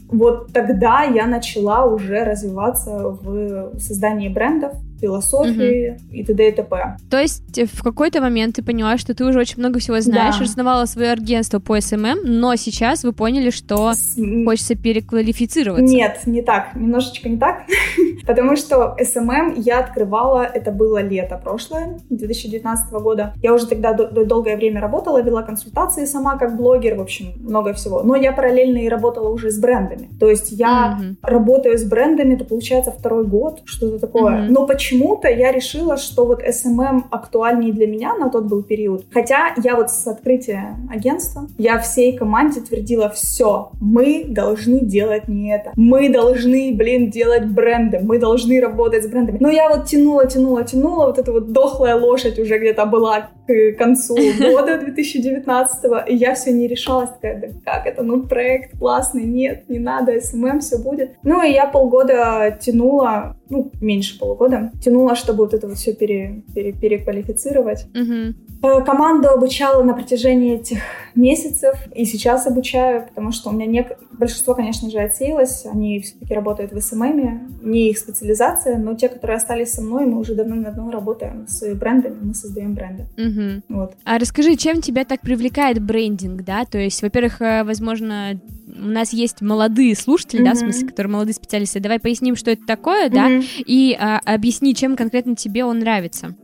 вот 0.09 0.53
тогда 0.53 1.03
я 1.03 1.27
начала 1.27 1.87
уже 1.87 2.25
развиваться 2.25 3.09
в 3.09 3.79
создании 3.79 4.29
брендов, 4.29 4.73
философии 5.05 5.97
и 6.13 6.25
т.д. 6.25 6.49
и 6.49 6.53
т.п. 6.53 6.97
То 7.11 7.19
есть 7.21 7.59
э, 7.59 7.67
в 7.67 7.83
какой-то 7.83 8.21
момент 8.21 8.57
ты 8.57 8.63
поняла, 8.63 8.99
что 8.99 9.15
ты 9.15 9.25
уже 9.25 9.39
очень 9.39 9.59
много 9.59 9.79
всего 9.79 10.01
знаешь, 10.01 10.39
Да. 10.39 10.45
основала 10.45 10.87
свое 10.87 11.13
агентство 11.13 11.59
по 11.61 11.81
SMM, 11.81 12.19
но 12.25 12.57
сейчас 12.57 13.05
вы 13.05 13.13
поняли, 13.13 13.51
что 13.51 13.93
С- 13.93 14.17
хочется 14.45 14.75
переквалифицироваться. 14.75 15.85
Нет, 15.95 16.21
не 16.27 16.43
так, 16.43 16.75
немножечко 16.75 17.29
не 17.29 17.37
так, 17.39 17.63
потому 18.27 18.57
что 18.57 18.97
SMM 19.01 19.55
я 19.57 19.81
открывала, 19.81 20.43
это 20.43 20.71
было 20.71 21.03
лето 21.03 21.41
прошлое, 21.43 21.99
2019 22.11 22.93
года. 22.95 23.35
Я 23.43 23.55
уже 23.55 23.67
тогда 23.67 23.93
до- 23.93 24.09
до- 24.11 24.25
долгое 24.25 24.57
время 24.57 24.81
работала, 24.81 25.23
вела 25.23 25.43
консультации 25.43 26.05
сама 26.07 26.37
как 26.39 26.57
блогер, 26.57 26.97
в 26.97 27.01
общем, 27.03 27.33
много 27.41 27.73
всего. 27.73 28.03
Но 28.03 28.17
я 28.17 28.33
параллельно 28.33 28.79
и 28.79 28.89
работала 28.89 29.29
уже 29.29 29.51
с 29.51 29.59
брендами. 29.59 30.09
То 30.19 30.29
есть 30.29 30.51
я 30.53 30.97
Мгм. 30.99 31.17
работаю 31.23 31.79
с 31.79 31.85
брендами, 31.85 32.35
это 32.35 32.45
получается 32.45 32.91
второй 32.91 33.25
год, 33.27 33.63
что-то 33.65 33.99
такое. 33.99 34.43
Мгм. 34.43 34.53
Но 34.53 34.67
почему-то 34.95 35.29
я 35.29 35.53
решила, 35.53 35.97
что 35.97 36.25
вот 36.25 36.43
SMM 36.43 37.05
актуальнее 37.11 37.73
для 37.73 37.87
меня 37.87 38.15
на 38.15 38.31
тот 38.31 38.45
был 38.45 38.63
период. 38.63 39.05
Хотя 39.13 39.55
я 39.63 39.77
вот 39.77 39.91
с 39.91 40.07
открытия 40.07 40.77
агентства, 40.91 41.49
я 41.59 41.79
всей 41.79 42.17
команде 42.17 42.61
твердила, 42.61 43.09
все, 43.09 43.71
мы 43.81 44.25
должны 44.29 44.81
делать 44.81 45.29
не 45.29 45.55
это. 45.55 45.73
Мы 45.77 46.09
должны, 46.09 46.73
блин, 46.75 47.11
делать 47.11 47.47
бренды, 47.47 48.01
мы 48.01 48.19
должны 48.19 48.61
работать 48.61 49.05
с 49.05 49.07
брендами. 49.09 49.39
Но 49.41 49.51
я 49.51 49.69
вот 49.69 49.87
тянула, 49.87 50.27
тянула, 50.27 50.65
тянула, 50.65 51.07
вот 51.07 51.19
эта 51.19 51.33
вот 51.33 51.53
дохлая 51.53 51.97
лошадь 51.97 52.39
уже 52.39 52.59
где-то 52.59 52.87
была 52.87 53.31
к 53.47 53.73
концу 53.79 54.17
года 54.39 54.79
2019 54.79 56.09
и 56.09 56.15
я 56.15 56.35
все 56.35 56.53
не 56.53 56.67
решалась, 56.67 57.11
такая, 57.11 57.41
да 57.41 57.49
как 57.65 57.87
это, 57.87 58.03
ну 58.03 58.23
проект 58.23 58.79
классный, 58.79 59.25
нет, 59.25 59.69
не 59.69 59.79
надо, 59.79 60.21
SMM, 60.21 60.61
все 60.61 60.79
будет. 60.79 61.17
Ну 61.23 61.43
и 61.43 61.53
я 61.53 61.67
полгода 61.67 62.57
тянула, 62.61 63.37
ну 63.55 63.71
меньше 63.81 64.19
полугода, 64.19 64.73
тянула, 64.83 65.15
чтобы 65.15 65.45
вот 65.45 65.55
это 65.55 65.69
вот 65.69 65.77
все 65.77 65.95
пере, 65.95 66.43
пере- 66.55 66.73
переквалифицировать. 66.73 67.87
Э, 67.95 68.81
Команду 68.83 69.29
обучала 69.29 69.83
на 69.83 69.93
протяжении 69.95 70.55
этих 70.55 70.79
месяцев, 71.15 71.75
и 71.95 72.05
сейчас 72.07 72.47
обучаю, 72.47 73.07
потому 73.07 73.31
что 73.31 73.51
у 73.51 73.53
меня 73.53 73.67
нек- 73.83 73.99
большинство, 74.13 74.55
конечно 74.55 74.91
же, 74.91 74.99
отсеялось, 74.99 75.67
они 75.67 76.01
все-таки 76.01 76.35
работают 76.35 76.73
в 76.73 76.81
SMM 76.81 77.21
е, 77.21 77.49
не 77.63 77.91
их 77.91 77.99
специализация, 77.99 78.79
но 78.79 78.95
те, 78.95 79.09
которые 79.09 79.37
остались 79.37 79.73
со 79.73 79.83
мной, 79.83 80.07
мы 80.07 80.19
уже 80.19 80.35
давно-давно 80.35 80.91
работаем 80.91 81.47
с 81.47 81.75
брендами, 81.75 82.17
мы 82.23 82.35
создаем 82.35 82.75
бренды. 82.75 83.07
Мгм. 83.17 83.63
Вот. 83.69 83.93
А 84.05 84.19
расскажи, 84.19 84.57
чем 84.57 84.81
тебя 84.81 85.05
так 85.05 85.21
привлекает 85.21 85.83
брендинг, 85.83 86.43
да? 86.43 86.65
То 86.65 86.79
есть, 86.79 87.03
во-первых, 87.03 87.43
э, 87.43 87.65
возможно, 87.65 88.41
у 88.75 88.87
нас 88.87 89.13
есть 89.13 89.41
молодые 89.41 89.95
слушатели, 89.95 90.43
да, 90.45 90.53
в 90.55 90.57
смысле, 90.59 90.89
которые 90.89 91.13
молодые 91.13 91.35
специалисты. 91.35 91.81
Давай 91.81 92.01
поясним, 92.01 92.37
что 92.37 92.51
это 92.51 92.67
такое, 92.67 93.09
да, 93.09 93.29
Мгм. 93.29 93.45
и 93.59 93.97
а, 93.99 94.21
объясни, 94.25 94.75
чем 94.75 94.97
конкретно 94.97 95.37
тебе 95.37 95.65
он 95.65 95.79
нравится. 95.79 96.35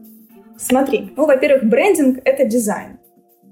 Смотри, 0.56 1.12
ну, 1.16 1.26
во-первых, 1.26 1.64
брендинг— 1.64 2.18
это 2.24 2.44
дизайн. 2.44 2.98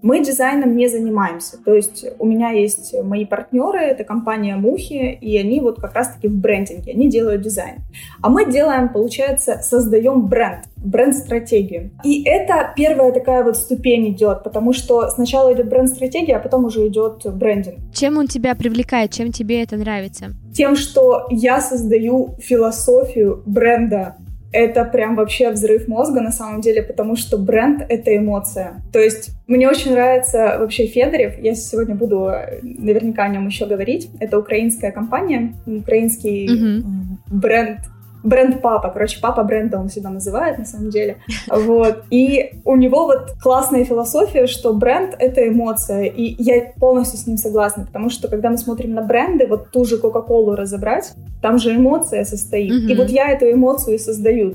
Мы 0.03 0.25
дизайном 0.25 0.77
не 0.77 0.89
занимаемся. 0.89 1.59
То 1.65 1.75
есть 1.75 2.05
у 2.19 2.27
меня 2.27 2.51
есть 2.51 2.95
мои 3.03 3.25
партнеры, 3.25 3.81
это 3.81 4.05
компания 4.05 4.57
Мухи, 4.57 5.19
и 5.21 5.37
они 5.39 5.61
вот 5.61 5.81
как 5.81 5.95
раз-таки 5.95 6.29
в 6.29 6.37
брендинге, 6.37 6.93
они 6.93 7.09
делают 7.09 7.43
дизайн. 7.43 7.79
А 8.23 8.29
мы 8.29 8.51
делаем, 8.51 8.91
получается, 8.91 9.61
создаем 9.63 10.27
бренд, 10.27 10.65
бренд-стратегию. 10.77 11.91
И 12.05 12.23
это 12.25 12.73
первая 12.77 13.13
такая 13.13 13.43
вот 13.43 13.57
ступень 13.57 14.11
идет, 14.11 14.45
потому 14.45 14.73
что 14.73 15.09
сначала 15.11 15.53
идет 15.53 15.69
бренд-стратегия, 15.69 16.37
а 16.37 16.41
потом 16.41 16.65
уже 16.65 16.87
идет 16.87 17.23
брендинг. 17.35 17.79
Чем 17.93 18.19
он 18.19 18.29
тебя 18.29 18.55
привлекает, 18.55 19.13
чем 19.13 19.33
тебе 19.33 19.63
это 19.63 19.77
нравится? 19.77 20.27
Тем, 20.55 20.77
что 20.77 21.27
я 21.31 21.61
создаю 21.61 22.37
философию 22.39 23.43
бренда 23.47 24.17
это 24.53 24.85
прям 24.85 25.17
вообще 25.17 25.51
взрыв 25.51 25.89
мозга 25.89 26.21
на 26.21 26.33
самом 26.33 26.61
деле, 26.61 26.83
потому 26.83 27.17
что 27.17 27.37
бренд— 27.39 27.85
это 27.89 28.17
эмоция. 28.17 28.83
То 28.93 28.99
есть 28.99 29.31
мне 29.47 29.69
очень 29.69 29.93
нравится 29.93 30.57
вообще 30.59 30.87
Федорев, 30.87 31.39
я 31.39 31.55
сегодня 31.55 31.95
буду 31.95 32.29
э, 32.29 32.61
наверняка 32.63 33.25
о 33.25 33.29
нем 33.29 33.47
еще 33.47 33.67
говорить. 33.67 34.11
Это 34.21 34.39
украинская 34.39 34.91
компания, 34.91 35.55
украинский 35.67 36.49
м, 36.49 37.19
бренд 37.31 37.81
бренд 38.23 38.61
папа, 38.63 38.91
короче, 38.91 39.19
папа 39.21 39.43
бренда 39.45 39.79
он 39.79 39.89
себя 39.89 40.11
называет 40.11 40.59
на 40.59 40.65
самом 40.65 40.91
деле, 40.91 41.19
вот, 41.51 42.05
и 42.11 42.53
у 42.65 42.77
него 42.77 43.07
вот 43.07 43.33
классная 43.43 43.85
философия, 43.85 44.47
что 44.47 44.75
бренд— 44.75 45.15
это 45.19 45.47
эмоция, 45.47 46.05
и 46.05 46.35
я 46.43 46.73
полностью 46.79 47.19
с 47.19 47.27
ним 47.27 47.37
согласна, 47.37 47.85
потому 47.87 48.11
что 48.11 48.29
когда 48.29 48.51
мы 48.51 48.59
смотрим 48.59 48.95
на 48.95 49.03
бренды, 49.03 49.47
вот 49.47 49.71
ту 49.71 49.85
же 49.85 49.99
Кока-Колу 49.99 50.55
разобрать, 50.55 51.13
там 51.43 51.59
же 51.59 51.77
эмоция 51.77 52.25
состоит, 52.25 52.91
и 52.91 52.95
вот 52.95 53.09
я 53.11 53.29
эту 53.31 53.51
эмоцию 53.51 53.97
и 53.97 53.99
создаю. 53.99 54.55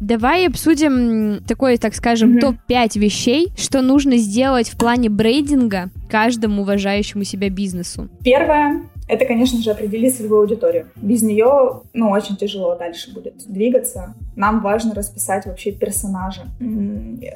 Давай 0.00 0.46
обсудим 0.46 1.42
такой, 1.46 1.76
так 1.76 1.94
скажем, 1.94 2.30
Мгм. 2.30 2.40
топ-5 2.40 2.98
вещей, 2.98 3.48
что 3.56 3.82
нужно 3.82 4.16
сделать 4.16 4.68
в 4.68 4.78
плане 4.78 5.10
брейдинга 5.10 5.90
каждому 6.08 6.62
уважающему 6.62 7.24
себя 7.24 7.50
бизнесу. 7.50 8.08
Первое— 8.22 8.82
это, 9.08 9.24
конечно 9.24 9.58
же, 9.60 9.70
определить 9.70 10.16
целевую 10.16 10.40
аудиторию. 10.42 10.86
Без 10.96 11.22
нее, 11.22 11.80
ну, 11.94 12.10
очень 12.10 12.36
тяжело 12.36 12.76
дальше 12.76 13.12
будет 13.14 13.34
двигаться. 13.48 14.14
Нам 14.36 14.60
важно 14.60 14.94
расписать 14.94 15.46
вообще 15.46 15.72
персонажа. 15.72 16.42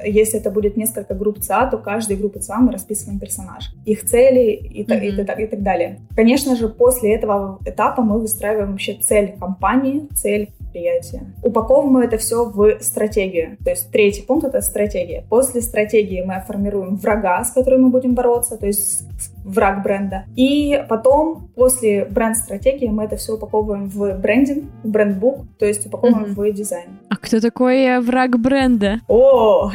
Если 0.05 0.39
это 0.39 0.51
будет 0.51 0.77
несколько 0.77 1.13
групп 1.13 1.39
ЦА, 1.39 1.67
то 1.67 1.77
каждой 1.77 2.15
группы 2.17 2.39
ЦА 2.39 2.57
мы 2.57 2.71
расписываем 2.71 3.19
персонаж. 3.19 3.71
Их 3.85 4.05
цели 4.05 4.51
и, 4.51 4.83
та- 4.83 4.95
и 4.95 5.11
та- 5.25 5.33
и 5.33 5.47
так 5.47 5.61
далее. 5.63 5.99
Конечно 6.15 6.55
же, 6.55 6.69
после 6.69 7.15
этого 7.15 7.59
этапа 7.65 8.01
мы 8.01 8.19
выстраиваем 8.19 8.71
вообще 8.71 8.93
цель 8.95 9.33
компании, 9.39 10.07
цель 10.15 10.49
предприятия. 10.57 11.21
Упаковываем 11.43 11.97
это 12.07 12.17
все 12.17 12.45
в 12.45 12.79
стратегию. 12.81 13.57
То 13.63 13.69
есть 13.71 13.91
третий 13.91 14.21
пункт— 14.21 14.45
это 14.47 14.61
стратегия. 14.61 15.23
После 15.29 15.61
стратегии 15.61 16.23
мы 16.23 16.41
формируем 16.47 16.95
врага, 16.95 17.43
с 17.43 17.51
которым 17.51 17.83
мы 17.83 17.89
будем 17.89 18.15
бороться, 18.15 18.57
то 18.57 18.65
есть 18.65 19.03
враг 19.45 19.83
бренда. 19.83 20.23
И 20.35 20.83
потом, 20.89 21.49
после 21.63 22.03
бренд-стратегии, 22.03 22.89
мы 22.89 23.05
это 23.05 23.15
все 23.15 23.35
упаковываем 23.35 23.87
в 23.87 24.15
брендинг, 24.19 24.65
в 24.83 24.89
брендбук, 24.89 25.45
то 25.57 25.65
есть 25.65 25.85
упаковываем 25.85 26.31
Мгм. 26.31 26.33
в 26.33 26.51
дизайн. 26.51 26.89
А 27.09 27.15
кто 27.15 27.39
такой 27.39 27.83
э, 27.83 28.01
враг 28.01 28.37
бренда? 28.37 28.99
О! 29.07 29.71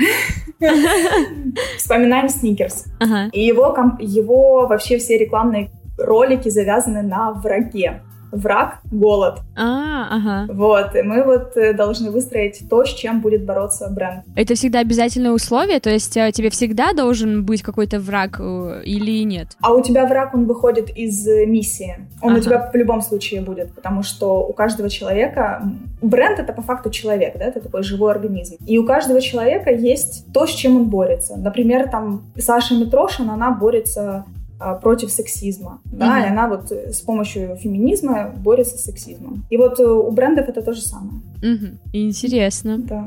Вспоминаем 1.78 2.28
Сникерс. 2.28 2.85
И 3.33 3.40
его 3.47 4.66
вообще 4.66 4.99
все 4.99 5.16
рекламные 5.16 5.71
ролики 5.97 6.50
завязаны 6.50 7.00
на 7.00 7.33
враге. 7.33 8.02
Враг— 8.33 8.79
голод. 8.91 9.41
А, 9.57 10.09
ага. 10.11 10.53
Вот, 10.53 10.95
и 10.95 11.03
мы 11.03 11.23
вот 11.25 11.57
э, 11.57 11.73
должны 11.73 12.11
выстроить 12.11 12.69
то, 12.69 12.85
с 12.85 12.93
чем 12.95 13.21
будет 13.21 13.45
бороться 13.45 13.89
бренд. 13.91 14.25
Это 14.37 14.55
всегда 14.55 14.81
обязательное 14.81 15.33
условие, 15.33 15.81
то 15.81 15.91
есть 15.91 16.17
э, 16.17 16.31
тебе 16.33 16.51
всегда 16.51 16.93
должен 16.93 17.45
быть 17.45 17.63
какой-то 17.63 17.99
враг 18.01 18.37
э, 18.41 18.83
или 18.85 19.25
нет? 19.25 19.49
А 19.61 19.73
у 19.73 19.83
тебя 19.83 20.07
враг, 20.07 20.35
он 20.35 20.47
выходит 20.47 20.91
из 20.97 21.27
миссии. 21.27 21.97
Он 22.23 22.33
Ага. 22.33 22.41
у 22.41 22.43
тебя 22.43 22.71
в 22.73 22.77
любом 22.77 23.01
случае 23.03 23.41
будет, 23.41 23.73
потому 23.75 24.03
что 24.03 24.47
у 24.47 24.53
каждого 24.53 24.91
человека... 24.91 25.63
Бренд— 26.01 26.39
это 26.41 26.53
по 26.53 26.63
факту 26.63 26.91
человек, 26.91 27.39
да, 27.39 27.47
это 27.47 27.61
такой 27.61 27.83
живой 27.83 28.13
организм. 28.13 28.57
И 28.67 28.79
у 28.79 28.87
каждого 28.87 29.21
человека 29.21 29.71
есть 29.71 30.27
то, 30.33 30.47
с 30.47 30.51
чем 30.51 30.77
он 30.77 30.85
борется. 30.85 31.37
Например, 31.37 31.89
там 31.89 32.23
Саша 32.37 32.75
Митрошина, 32.75 33.31
она 33.31 33.51
борется 33.51 34.25
против 34.83 35.11
сексизма, 35.11 35.81
да, 35.85 36.17
Мгм. 36.17 36.23
и 36.25 36.27
она 36.29 36.49
вот 36.49 36.73
э, 36.73 36.93
с 36.93 37.00
помощью 37.00 37.57
феминизма 37.57 38.33
борется 38.37 38.77
с 38.77 38.85
сексизмом. 38.85 39.45
И 39.50 39.57
вот 39.57 39.79
э, 39.79 39.85
у 39.85 40.11
брендов 40.11 40.49
это 40.49 40.62
то 40.62 40.73
же 40.73 40.81
самое. 40.83 41.21
Мгм. 41.43 41.79
Интересно. 41.93 42.79
Да. 42.79 43.05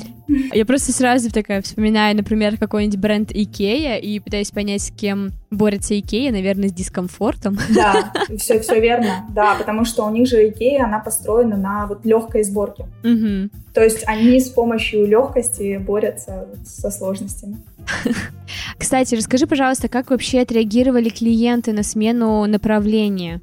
Я 0.54 0.66
просто 0.66 0.94
сразу 0.94 1.30
такая 1.30 1.62
вспоминаю, 1.62 2.16
например, 2.16 2.58
какой-нибудь 2.58 2.98
бренд 3.00 3.32
Икея 3.34 3.98
и 3.98 4.20
пытаюсь 4.20 4.52
понять, 4.52 4.82
с 4.84 4.92
кем 4.92 5.32
борется 5.52 6.00
Икея, 6.00 6.32
наверное, 6.32 6.70
с 6.70 6.74
дискомфортом. 6.74 7.58
Да, 7.76 8.14
все, 8.38 8.60
все 8.62 8.80
верно, 8.80 9.26
да, 9.36 9.56
потому 9.56 9.84
что 9.84 10.06
у 10.06 10.10
них 10.10 10.28
же 10.30 10.48
Икея, 10.48 10.86
она 10.86 11.00
построена 11.00 11.58
на 11.58 11.88
вот 11.88 12.06
легкой 12.06 12.44
сборке. 12.44 12.86
Мгм. 13.04 13.52
То 13.74 13.84
есть 13.84 14.04
они 14.08 14.40
с 14.40 14.50
помощью 14.50 15.06
легкости 15.06 15.78
борются 15.78 16.48
со 16.66 16.90
сложностями. 16.92 17.58
Кстати, 18.78 19.16
расскажи, 19.16 19.48
пожалуйста, 19.48 19.88
как 19.88 20.10
вообще 20.10 20.42
отреагировали 20.42 21.10
клиенты 21.10 21.72
на 21.74 21.84
смену 21.84 22.46
направления? 22.46 23.42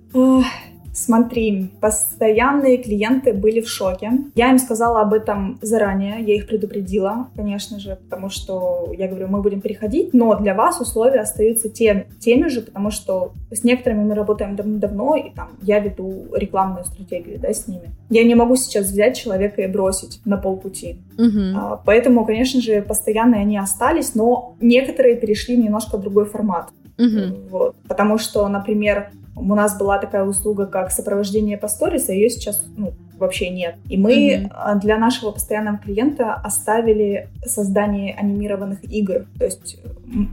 Смотри, 0.98 1.70
постоянные 1.80 2.78
клиенты 2.78 3.32
были 3.32 3.60
в 3.60 3.68
шоке. 3.68 4.10
Я 4.34 4.50
им 4.50 4.58
сказала 4.58 5.00
об 5.00 5.14
этом 5.14 5.58
заранее, 5.62 6.16
я 6.20 6.34
их 6.34 6.48
предупредила, 6.48 7.28
конечно 7.36 7.78
же, 7.78 7.96
потому 7.96 8.30
что 8.30 8.92
я 8.98 9.06
говорю, 9.06 9.28
мы 9.28 9.40
будем 9.40 9.60
переходить, 9.60 10.12
но 10.12 10.34
для 10.34 10.54
вас 10.54 10.80
условия 10.80 11.20
остаются 11.20 11.68
тем, 11.68 12.04
теми 12.18 12.48
же, 12.48 12.62
потому 12.62 12.90
что 12.90 13.32
с 13.52 13.62
некоторыми 13.62 14.04
мы 14.04 14.14
работаем 14.14 14.56
давно, 14.56 15.14
и 15.14 15.30
там 15.30 15.50
я 15.62 15.78
веду 15.78 16.26
рекламную 16.34 16.84
стратегию 16.84 17.38
да, 17.38 17.52
с 17.52 17.68
ними. 17.68 17.90
Я 18.10 18.24
не 18.24 18.34
могу 18.34 18.56
сейчас 18.56 18.86
взять 18.86 19.16
человека 19.16 19.62
и 19.62 19.68
бросить 19.68 20.20
на 20.24 20.36
полпути. 20.36 20.98
Мгм. 21.16 21.56
А, 21.56 21.80
Поэтому, 21.84 22.26
конечно 22.26 22.60
же, 22.60 22.82
постоянные 22.82 23.42
они 23.42 23.56
остались, 23.56 24.14
но 24.16 24.56
некоторые 24.60 25.16
перешли 25.16 25.54
в 25.54 25.60
немножко 25.60 25.96
другой 25.96 26.24
формат. 26.24 26.70
Мгм. 26.98 27.48
Вот. 27.48 27.76
Потому 27.88 28.18
что, 28.18 28.46
например, 28.48 29.10
у 29.36 29.54
нас 29.54 29.78
была 29.78 29.98
такая 29.98 30.24
услуга, 30.24 30.66
как 30.66 30.90
сопровождение 30.90 31.56
по 31.56 31.68
сторис, 31.68 32.08
а 32.08 32.12
ее 32.12 32.28
сейчас 32.28 32.62
ну, 32.76 32.92
вообще 33.18 33.50
нет. 33.50 33.76
И 33.88 33.96
мы 33.96 34.50
а, 34.50 34.74
для 34.74 34.98
нашего 34.98 35.30
постоянного 35.30 35.78
клиента 35.78 36.34
оставили 36.34 37.28
создание 37.44 38.14
анимированных 38.14 38.84
игр. 38.84 39.26
То 39.38 39.44
есть 39.44 39.78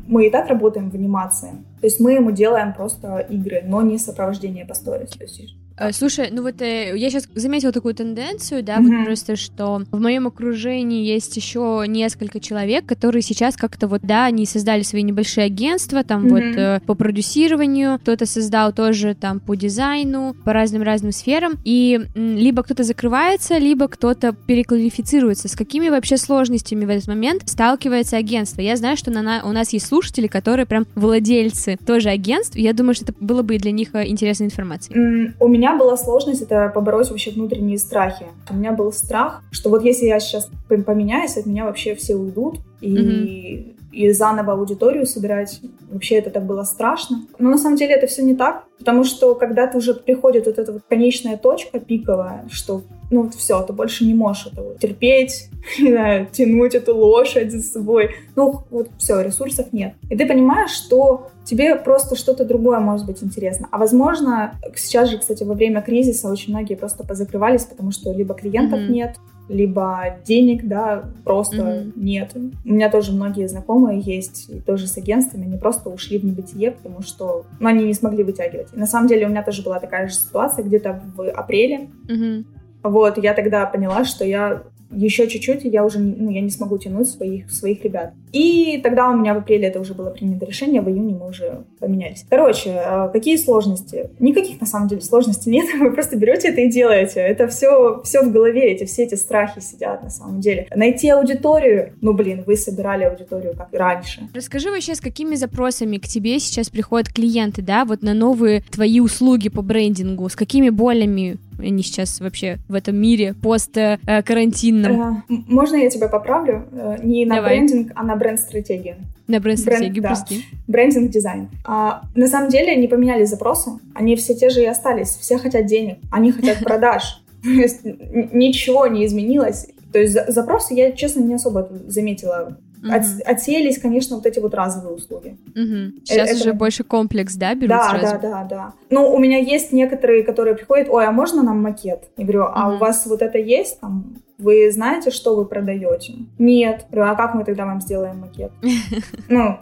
мы 0.08 0.28
и 0.28 0.30
так 0.30 0.48
работаем 0.48 0.90
в 0.90 0.96
анимации. 0.96 1.52
То 1.82 1.88
есть 1.88 2.00
мы 2.00 2.14
ему 2.14 2.32
делаем 2.32 2.74
просто 2.74 3.20
игры, 3.20 3.62
но 3.66 3.82
не 3.82 3.98
сопровождение 3.98 4.66
по 4.66 4.74
сторис. 4.74 5.12
То 5.12 5.24
есть 5.24 5.56
Слушай, 5.92 6.30
ну 6.32 6.42
вот 6.42 6.62
э, 6.62 6.94
я 6.98 7.10
сейчас 7.10 7.28
заметила 7.36 7.74
такую 7.74 7.94
тенденцию, 7.94 8.64
да, 8.64 8.80
Мгм. 8.80 8.98
вот 9.00 9.06
просто, 9.08 9.36
что 9.36 9.82
в 9.92 10.00
моем 10.00 10.26
окружении 10.26 11.06
есть 11.06 11.36
еще 11.36 11.84
несколько 11.86 12.40
человек, 12.40 12.86
которые 12.86 13.22
сейчас 13.22 13.58
как-то 13.58 13.88
вот, 13.90 14.00
да, 14.02 14.24
они 14.26 14.46
создали 14.46 14.84
свои 14.84 15.04
небольшие 15.04 15.46
агентства, 15.48 16.06
там 16.06 16.22
Мгм. 16.24 16.30
вот 16.30 16.44
э, 16.44 16.80
по 16.86 16.96
продюсированию, 16.96 18.00
кто-то 18.00 18.26
создал 18.26 18.72
тоже 18.72 19.16
там 19.16 19.42
по 19.42 19.56
дизайну, 19.56 20.34
по 20.46 20.54
разным-разным 20.54 21.12
сферам, 21.12 21.56
и 21.66 22.00
м, 22.16 22.36
либо 22.38 22.64
кто-то 22.64 22.84
закрывается, 22.84 23.58
либо 23.58 23.90
кто-то 23.90 24.34
переквалифицируется. 24.34 25.50
С 25.50 25.56
какими 25.58 25.90
вообще 25.90 26.16
сложностями 26.16 26.86
в 26.86 26.90
этот 26.90 27.08
момент 27.10 27.44
сталкивается 27.50 28.16
агентство? 28.16 28.62
Я 28.62 28.78
знаю, 28.78 28.96
что 28.96 29.12
на, 29.12 29.22
на- 29.22 29.44
у 29.44 29.52
нас 29.52 29.74
есть 29.74 29.88
слушатели, 29.88 30.28
которые 30.28 30.66
прям 30.66 30.88
владельцы 30.96 31.78
тоже 31.86 32.10
агентств, 32.10 32.56
и 32.56 32.62
я 32.62 32.72
думаю, 32.72 32.94
что 32.96 33.04
это 33.06 33.14
было 33.20 33.42
бы 33.42 33.58
для 33.58 33.72
них 33.72 33.90
э, 33.94 34.08
интересной 34.08 34.46
информацией. 34.48 34.98
М, 34.98 35.34
У 35.42 35.48
меня 35.50 35.65
была 35.74 35.98
сложность 35.98 36.42
это 36.42 36.70
побороть 36.74 37.10
вообще 37.10 37.32
внутренние 37.32 37.78
страхи. 37.78 38.28
У 38.50 38.54
меня 38.54 38.74
был 38.74 38.92
страх, 38.92 39.42
что 39.52 39.70
вот 39.70 39.84
если 39.84 40.06
я 40.06 40.20
сейчас 40.20 40.50
поменяюсь, 40.68 41.38
от 41.38 41.46
меня 41.46 41.66
вообще 41.66 41.96
все 41.96 42.16
уйдут, 42.16 42.60
и, 42.82 43.75
и 43.96 44.12
заново 44.12 44.54
аудиторию 44.54 45.06
собирать, 45.06 45.62
вообще 45.90 46.16
это 46.16 46.30
так 46.30 46.46
было 46.46 46.64
страшно. 46.64 47.26
Но 47.40 47.50
на 47.50 47.58
самом 47.58 47.78
деле 47.78 47.96
это 47.96 48.08
все 48.08 48.24
не 48.24 48.36
так, 48.36 48.66
потому 48.78 49.04
что 49.04 49.36
когда 49.36 49.68
ты 49.68 49.78
уже 49.78 49.94
приходит 49.94 50.46
вот 50.48 50.60
эта 50.60 50.74
вот 50.74 50.82
конечная 50.90 51.38
точка 51.38 51.80
пиковая, 51.80 52.46
что 52.52 52.82
ну 53.12 53.24
вот 53.24 53.36
все, 53.36 53.62
ты 53.62 53.72
больше 53.72 54.06
не 54.06 54.14
можешь 54.14 54.48
это 54.48 54.62
вот 54.62 54.80
терпеть, 54.80 55.50
не 55.80 55.92
знаю, 55.92 56.28
тянуть 56.32 56.76
эту 56.76 56.96
лошадь 56.96 57.52
за 57.52 57.62
собой. 57.62 58.12
Ну 58.36 58.64
вот 58.70 58.90
все, 58.98 59.22
ресурсов 59.22 59.72
нет. 59.72 59.94
И 60.10 60.18
ты 60.18 60.26
понимаешь, 60.26 60.72
что 60.72 61.28
тебе 61.46 61.76
просто 61.76 62.16
что-то 62.16 62.46
другое 62.46 62.80
может 62.80 63.06
быть 63.06 63.24
интересно. 63.24 63.68
А 63.72 63.78
возможно, 63.78 64.60
сейчас 64.76 65.10
же, 65.10 65.20
кстати, 65.20 65.44
во 65.44 65.54
время 65.54 65.82
кризиса 65.82 66.30
очень 66.30 66.52
многие 66.54 66.76
просто 66.76 67.04
позакрывались, 67.06 67.64
потому 67.66 67.92
что 67.92 68.12
либо 68.12 68.34
клиентов 68.34 68.80
Мгм. 68.80 68.92
нет, 68.92 69.16
либо 69.48 70.18
денег, 70.26 70.68
да, 70.68 71.10
просто 71.24 71.64
Мгм. 71.64 71.94
нет. 71.96 72.36
У 72.36 72.74
меня 72.74 72.90
тоже 72.90 73.12
многие 73.12 73.48
знакомые 73.48 74.00
есть, 74.00 74.50
и 74.50 74.60
тоже 74.60 74.88
с 74.88 74.98
агентствами, 74.98 75.46
они 75.46 75.58
просто 75.58 75.90
ушли 75.90 76.18
в 76.18 76.26
небытие, 76.26 76.72
потому 76.72 77.02
что 77.02 77.46
ну, 77.60 77.68
они 77.68 77.86
не 77.86 77.94
смогли 77.94 78.24
вытягивать. 78.24 78.68
И 78.74 78.80
на 78.80 78.88
самом 78.88 79.08
деле 79.08 79.28
у 79.28 79.30
меня 79.30 79.44
тоже 79.44 79.62
была 79.62 79.80
такая 79.80 80.08
же 80.08 80.16
ситуация 80.16 80.66
где-то 80.66 81.02
в 81.16 81.30
апреле. 81.30 81.90
Мгм. 82.08 82.46
Вот, 82.84 83.18
я 83.18 83.34
тогда 83.34 83.66
поняла, 83.66 84.06
что 84.06 84.26
я 84.26 84.64
еще 84.92 85.28
чуть-чуть, 85.28 85.66
и 85.66 85.70
я 85.70 85.84
уже 85.84 86.00
ну, 86.00 86.30
я 86.30 86.42
не 86.42 86.50
смогу 86.50 86.78
тянуть 86.78 87.10
своих, 87.10 87.52
своих 87.52 87.84
ребят. 87.84 88.14
И 88.32 88.80
тогда 88.84 89.10
у 89.10 89.18
меня 89.18 89.34
в 89.34 89.38
апреле 89.38 89.68
это 89.68 89.80
уже 89.80 89.94
было 89.94 90.10
принято 90.10 90.46
решение, 90.46 90.82
в 90.82 90.90
июне 90.90 91.16
мы 91.16 91.30
уже 91.30 91.64
поменялись. 91.80 92.26
Короче, 92.30 92.70
э, 92.70 93.10
какие 93.14 93.38
сложности? 93.38 94.10
Никаких 94.20 94.60
на 94.60 94.68
самом 94.68 94.88
деле 94.88 95.02
сложностей 95.02 95.52
нет, 95.52 95.66
вы 95.80 95.92
просто 95.92 96.18
берете 96.18 96.50
это 96.50 96.62
и 96.62 96.70
делаете. 96.70 97.20
Это 97.20 97.48
все, 97.48 98.02
все 98.04 98.22
в 98.22 98.32
голове, 98.32 98.74
эти, 98.74 98.86
все 98.86 99.04
эти 99.04 99.16
страхи 99.16 99.62
сидят 99.62 100.04
на 100.04 100.10
самом 100.10 100.42
деле. 100.42 100.68
Найти 100.76 101.10
аудиторию, 101.10 101.94
ну 102.02 102.14
блин, 102.14 102.44
вы 102.46 102.58
собирали 102.58 103.04
аудиторию 103.04 103.56
как 103.56 103.74
и 103.74 103.78
раньше. 103.78 104.28
Расскажи 104.34 104.70
вообще, 104.70 104.96
с 104.96 105.02
какими 105.02 105.36
запросами 105.36 105.98
к 105.98 106.08
тебе 106.08 106.40
сейчас 106.40 106.70
приходят 106.70 107.12
клиенты, 107.12 107.62
да, 107.62 107.86
вот 107.86 108.02
на 108.02 108.14
новые 108.14 108.64
твои 108.72 109.00
услуги 109.00 109.50
по 109.50 109.62
брендингу, 109.62 110.28
с 110.30 110.36
какими 110.36 110.70
болями 110.70 111.38
они 111.60 111.84
сейчас 111.84 112.20
вообще 112.20 112.58
в 112.68 112.74
этом 112.74 112.96
мире 112.98 113.34
пост-карантинном 113.34 115.24
Э, 115.30 115.34
Можно 115.48 115.76
я 115.78 115.90
тебя 115.90 116.08
поправлю? 116.08 116.66
Э, 116.72 116.98
Не 117.04 117.26
на 117.26 117.36
Давай. 117.36 117.58
брендинг, 117.58 117.92
а 117.96 118.04
на 118.04 118.16
бренд-стратегию. 118.16 118.96
на 119.28 119.40
бренд-стратегию, 119.40 120.04
да. 120.04 120.10
прости. 120.10 120.44
брендинг 120.68 121.10
дизайн. 121.12 121.50
А, 121.66 122.04
на 122.16 122.28
самом 122.28 122.50
деле 122.50 122.76
не 122.76 122.88
поменяли 122.88 123.26
запросы, 123.26 123.72
они 123.94 124.16
все 124.16 124.36
те 124.36 124.50
же 124.50 124.62
и 124.62 124.66
остались. 124.66 125.10
Все 125.10 125.38
хотят 125.38 125.66
денег, 125.66 125.98
они 126.12 126.32
хотят 126.32 126.60
продаж. 126.64 127.22
Ничего 127.44 128.88
не 128.88 129.06
изменилось. 129.06 129.68
То 129.92 130.00
есть 130.00 130.14
за- 130.14 130.26
запросы 130.32 130.74
я, 130.74 130.92
честно, 130.92 131.22
не 131.22 131.36
особо 131.36 131.70
заметила. 131.88 132.58
От- 132.92 133.02
Мгм. 133.04 133.20
отсеялись, 133.26 133.80
конечно, 133.80 134.16
вот 134.16 134.26
эти 134.26 134.40
вот 134.40 134.54
разовые 134.54 134.96
услуги. 134.96 135.38
Мгм. 135.56 135.96
Сейчас 136.06 136.30
это- 136.30 136.40
уже 136.42 136.54
больше 136.54 136.84
комплекс, 136.84 137.36
да, 137.36 137.54
берут 137.56 137.70
Да, 137.70 137.90
сразу? 137.90 138.06
да, 138.14 138.18
да, 138.20 138.44
да. 138.44 138.74
Ну, 138.90 139.14
у 139.14 139.18
меня 139.20 139.38
есть 139.40 139.72
некоторые, 139.72 140.24
которые 140.24 140.56
приходят, 140.56 140.88
ой, 140.90 141.06
а 141.06 141.12
можно 141.12 141.44
нам 141.44 141.62
макет? 141.62 142.04
Я 142.18 142.24
говорю, 142.26 142.46
а 142.54 142.68
Мгм. 142.68 142.76
у 142.76 142.78
вас 142.80 143.06
вот 143.06 143.22
это 143.22 143.38
есть 143.38 143.80
там? 143.80 144.18
Вы 144.38 144.70
знаете, 144.72 145.12
что 145.12 145.36
вы 145.36 145.46
продаете? 145.46 146.14
Нет. 146.40 146.86
Говорю, 146.92 147.12
а 147.12 147.16
как 147.16 147.36
мы 147.36 147.44
тогда 147.46 147.66
вам 147.66 147.80
сделаем 147.82 148.20
макет? 148.20 148.52
Ну, 149.30 149.58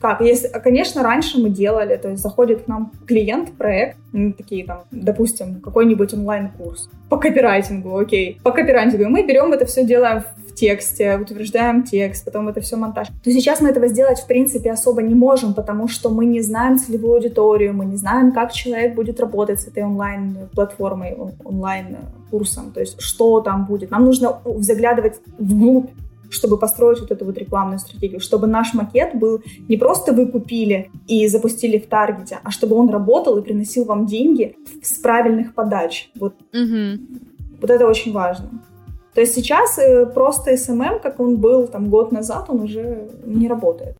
как? 0.00 0.20
Если, 0.20 0.46
а, 0.48 0.60
конечно, 0.60 1.02
раньше 1.02 1.38
мы 1.38 1.50
делали, 1.50 1.96
то 1.96 2.08
есть 2.08 2.22
заходит 2.22 2.62
к 2.62 2.68
нам 2.68 2.92
клиент, 3.06 3.52
проект, 3.52 3.96
ну, 4.12 4.32
такие 4.32 4.64
там, 4.64 4.82
допустим, 4.90 5.60
какой-нибудь 5.60 6.14
онлайн-курс 6.14 6.90
по 7.08 7.16
копирайтингу, 7.16 7.96
окей, 7.96 8.40
по 8.42 8.52
копирайтингу, 8.52 9.08
мы 9.08 9.26
берем 9.26 9.52
это 9.52 9.66
все, 9.66 9.84
делаем 9.84 10.22
в 10.48 10.54
тексте, 10.54 11.16
утверждаем 11.16 11.82
текст, 11.82 12.24
потом 12.24 12.48
это 12.48 12.60
все 12.60 12.76
монтаж. 12.76 13.08
То 13.22 13.30
сейчас 13.32 13.60
мы 13.60 13.68
этого 13.68 13.88
сделать, 13.88 14.20
в 14.20 14.26
принципе, 14.26 14.70
особо 14.70 15.02
не 15.02 15.14
можем, 15.14 15.54
потому 15.54 15.88
что 15.88 16.10
мы 16.10 16.26
не 16.26 16.40
знаем 16.40 16.78
целевую 16.78 17.14
аудиторию, 17.14 17.74
мы 17.74 17.84
не 17.84 17.96
знаем, 17.96 18.32
как 18.32 18.52
человек 18.52 18.94
будет 18.94 19.20
работать 19.20 19.60
с 19.60 19.66
этой 19.66 19.82
онлайн-платформой, 19.84 21.14
он- 21.14 21.32
онлайн-курсом, 21.44 22.72
то 22.72 22.80
есть 22.80 23.00
что 23.00 23.40
там 23.40 23.66
будет. 23.66 23.90
Нам 23.90 24.04
нужно 24.04 24.38
заглядывать 24.58 25.20
вглубь 25.38 25.90
чтобы 26.30 26.58
построить 26.58 27.00
вот 27.00 27.10
эту 27.10 27.24
вот 27.24 27.36
рекламную 27.38 27.78
стратегию, 27.78 28.20
чтобы 28.20 28.46
наш 28.46 28.74
макет 28.74 29.14
был 29.14 29.42
не 29.68 29.76
просто 29.76 30.12
вы 30.12 30.26
купили 30.26 30.90
и 31.06 31.26
запустили 31.28 31.78
в 31.78 31.86
таргете, 31.86 32.38
а 32.42 32.50
чтобы 32.50 32.76
он 32.76 32.88
работал 32.90 33.36
и 33.38 33.42
приносил 33.42 33.84
вам 33.84 34.06
деньги 34.06 34.56
с 34.82 34.94
правильных 34.94 35.54
подач. 35.54 36.10
Вот, 36.18 36.34
Мгм. 36.52 37.08
вот 37.60 37.70
это 37.70 37.86
очень 37.86 38.12
важно. 38.12 38.50
То 39.14 39.20
есть 39.20 39.34
сейчас 39.34 39.78
э, 39.78 40.06
просто 40.06 40.54
SMM, 40.54 41.00
как 41.02 41.18
он 41.20 41.36
был 41.36 41.66
там 41.66 41.90
год 41.90 42.12
назад, 42.12 42.46
он 42.48 42.60
уже 42.60 43.10
не 43.26 43.48
работает. 43.48 43.96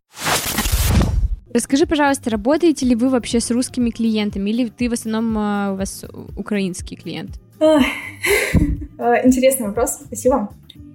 Расскажи, 1.53 1.85
пожалуйста, 1.85 2.29
работаете 2.29 2.85
ли 2.85 2.95
вы 2.95 3.09
вообще 3.09 3.41
с 3.41 3.51
русскими 3.51 3.89
клиентами, 3.89 4.51
или 4.51 4.69
ты 4.69 4.89
в 4.89 4.93
основном 4.93 5.37
а, 5.37 5.71
у 5.73 5.75
вас 5.75 6.05
украинский 6.37 6.95
клиент? 6.95 7.31
Э, 8.97 9.25
Интересный 9.25 9.67
вопрос, 9.67 9.99
спасибо. 10.05 10.49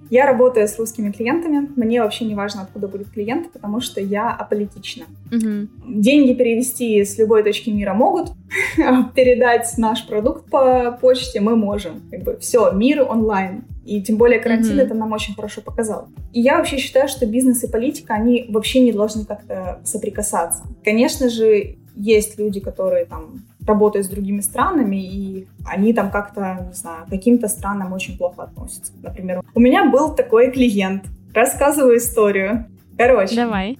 Я 0.09 0.25
работаю 0.25 0.67
с 0.67 0.77
русскими 0.79 1.11
клиентами. 1.11 1.69
Мне 1.75 2.01
вообще 2.01 2.25
не 2.25 2.35
важно, 2.35 2.61
откуда 2.61 2.87
будет 2.87 3.09
клиент, 3.09 3.51
потому 3.51 3.81
что 3.81 3.99
я 4.01 4.31
аполитична. 4.31 5.05
Мгм. 5.31 5.69
Деньги 6.01 6.33
перевести 6.33 7.03
с 7.03 7.17
любой 7.17 7.43
точки 7.43 7.69
мира 7.69 7.93
могут, 7.93 8.29
передать 9.15 9.73
наш 9.77 10.07
продукт 10.07 10.49
по 10.49 10.97
почте 11.01 11.39
мы 11.41 11.55
можем. 11.55 12.01
Как 12.11 12.23
бы 12.23 12.37
все, 12.39 12.71
мир 12.71 13.01
онлайн. 13.09 13.63
И 13.85 14.01
тем 14.01 14.17
более 14.17 14.39
карантин 14.39 14.73
Мгм. 14.75 14.79
это 14.81 14.93
нам 14.93 15.11
очень 15.13 15.33
хорошо 15.33 15.61
показал. 15.61 16.09
И 16.33 16.41
я 16.41 16.57
вообще 16.57 16.77
считаю, 16.77 17.07
что 17.07 17.25
бизнес 17.25 17.63
и 17.63 17.67
политика, 17.71 18.13
они 18.13 18.45
вообще 18.49 18.81
не 18.81 18.91
должны 18.91 19.23
как-то 19.25 19.79
соприкасаться. 19.85 20.63
Конечно 20.83 21.29
же, 21.29 21.77
есть 21.95 22.37
люди, 22.37 22.59
которые 22.59 23.05
там 23.05 23.43
работают 23.67 24.05
с 24.05 24.09
другими 24.09 24.41
странами, 24.41 24.97
и 24.97 25.47
они 25.65 25.93
там 25.93 26.09
как-то, 26.09 26.65
не 26.67 26.73
знаю, 26.73 27.05
каким-то 27.09 27.47
странам 27.47 27.93
очень 27.93 28.17
плохо 28.17 28.43
относятся. 28.43 28.93
Например, 29.03 29.43
у 29.53 29.59
меня 29.59 29.89
был 29.89 30.15
такой 30.15 30.51
клиент. 30.51 31.03
Рассказываю 31.33 31.97
историю. 31.97 32.65
Короче, 32.97 33.35
Давай. 33.35 33.77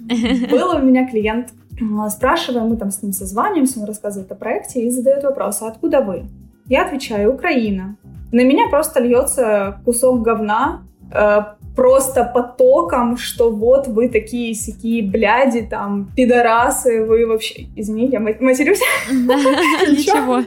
был 0.51 0.75
у 0.75 0.79
меня 0.79 1.09
клиент, 1.09 1.49
а, 1.99 2.09
спрашиваем, 2.09 2.67
мы 2.67 2.77
там 2.77 2.91
с 2.91 3.01
ним 3.01 3.13
созваниваемся, 3.13 3.79
он 3.79 3.85
рассказывает 3.85 4.31
о 4.31 4.35
проекте 4.35 4.81
и 4.81 4.89
задает 4.89 5.23
вопрос, 5.23 5.61
а 5.61 5.67
откуда 5.67 6.01
вы? 6.01 6.25
Я 6.67 6.85
отвечаю, 6.85 7.33
Украина. 7.33 7.95
На 8.31 8.43
меня 8.43 8.67
просто 8.69 8.99
льется 8.99 9.79
кусок 9.85 10.21
говна, 10.21 10.83
э, 11.11 11.43
просто 11.77 12.23
потоком, 12.23 13.17
что 13.17 13.51
вот 13.51 13.87
вы 13.87 14.09
такие 14.09 14.55
сякие 14.55 15.03
бляди, 15.03 15.61
там, 15.61 16.11
пидорасы, 16.15 17.05
вы 17.05 17.27
вообще... 17.27 17.67
Извините, 17.75 18.13
я 18.13 18.19
ма- 18.19 18.33
матерюсь? 18.39 18.81
Ничего. 19.11 20.41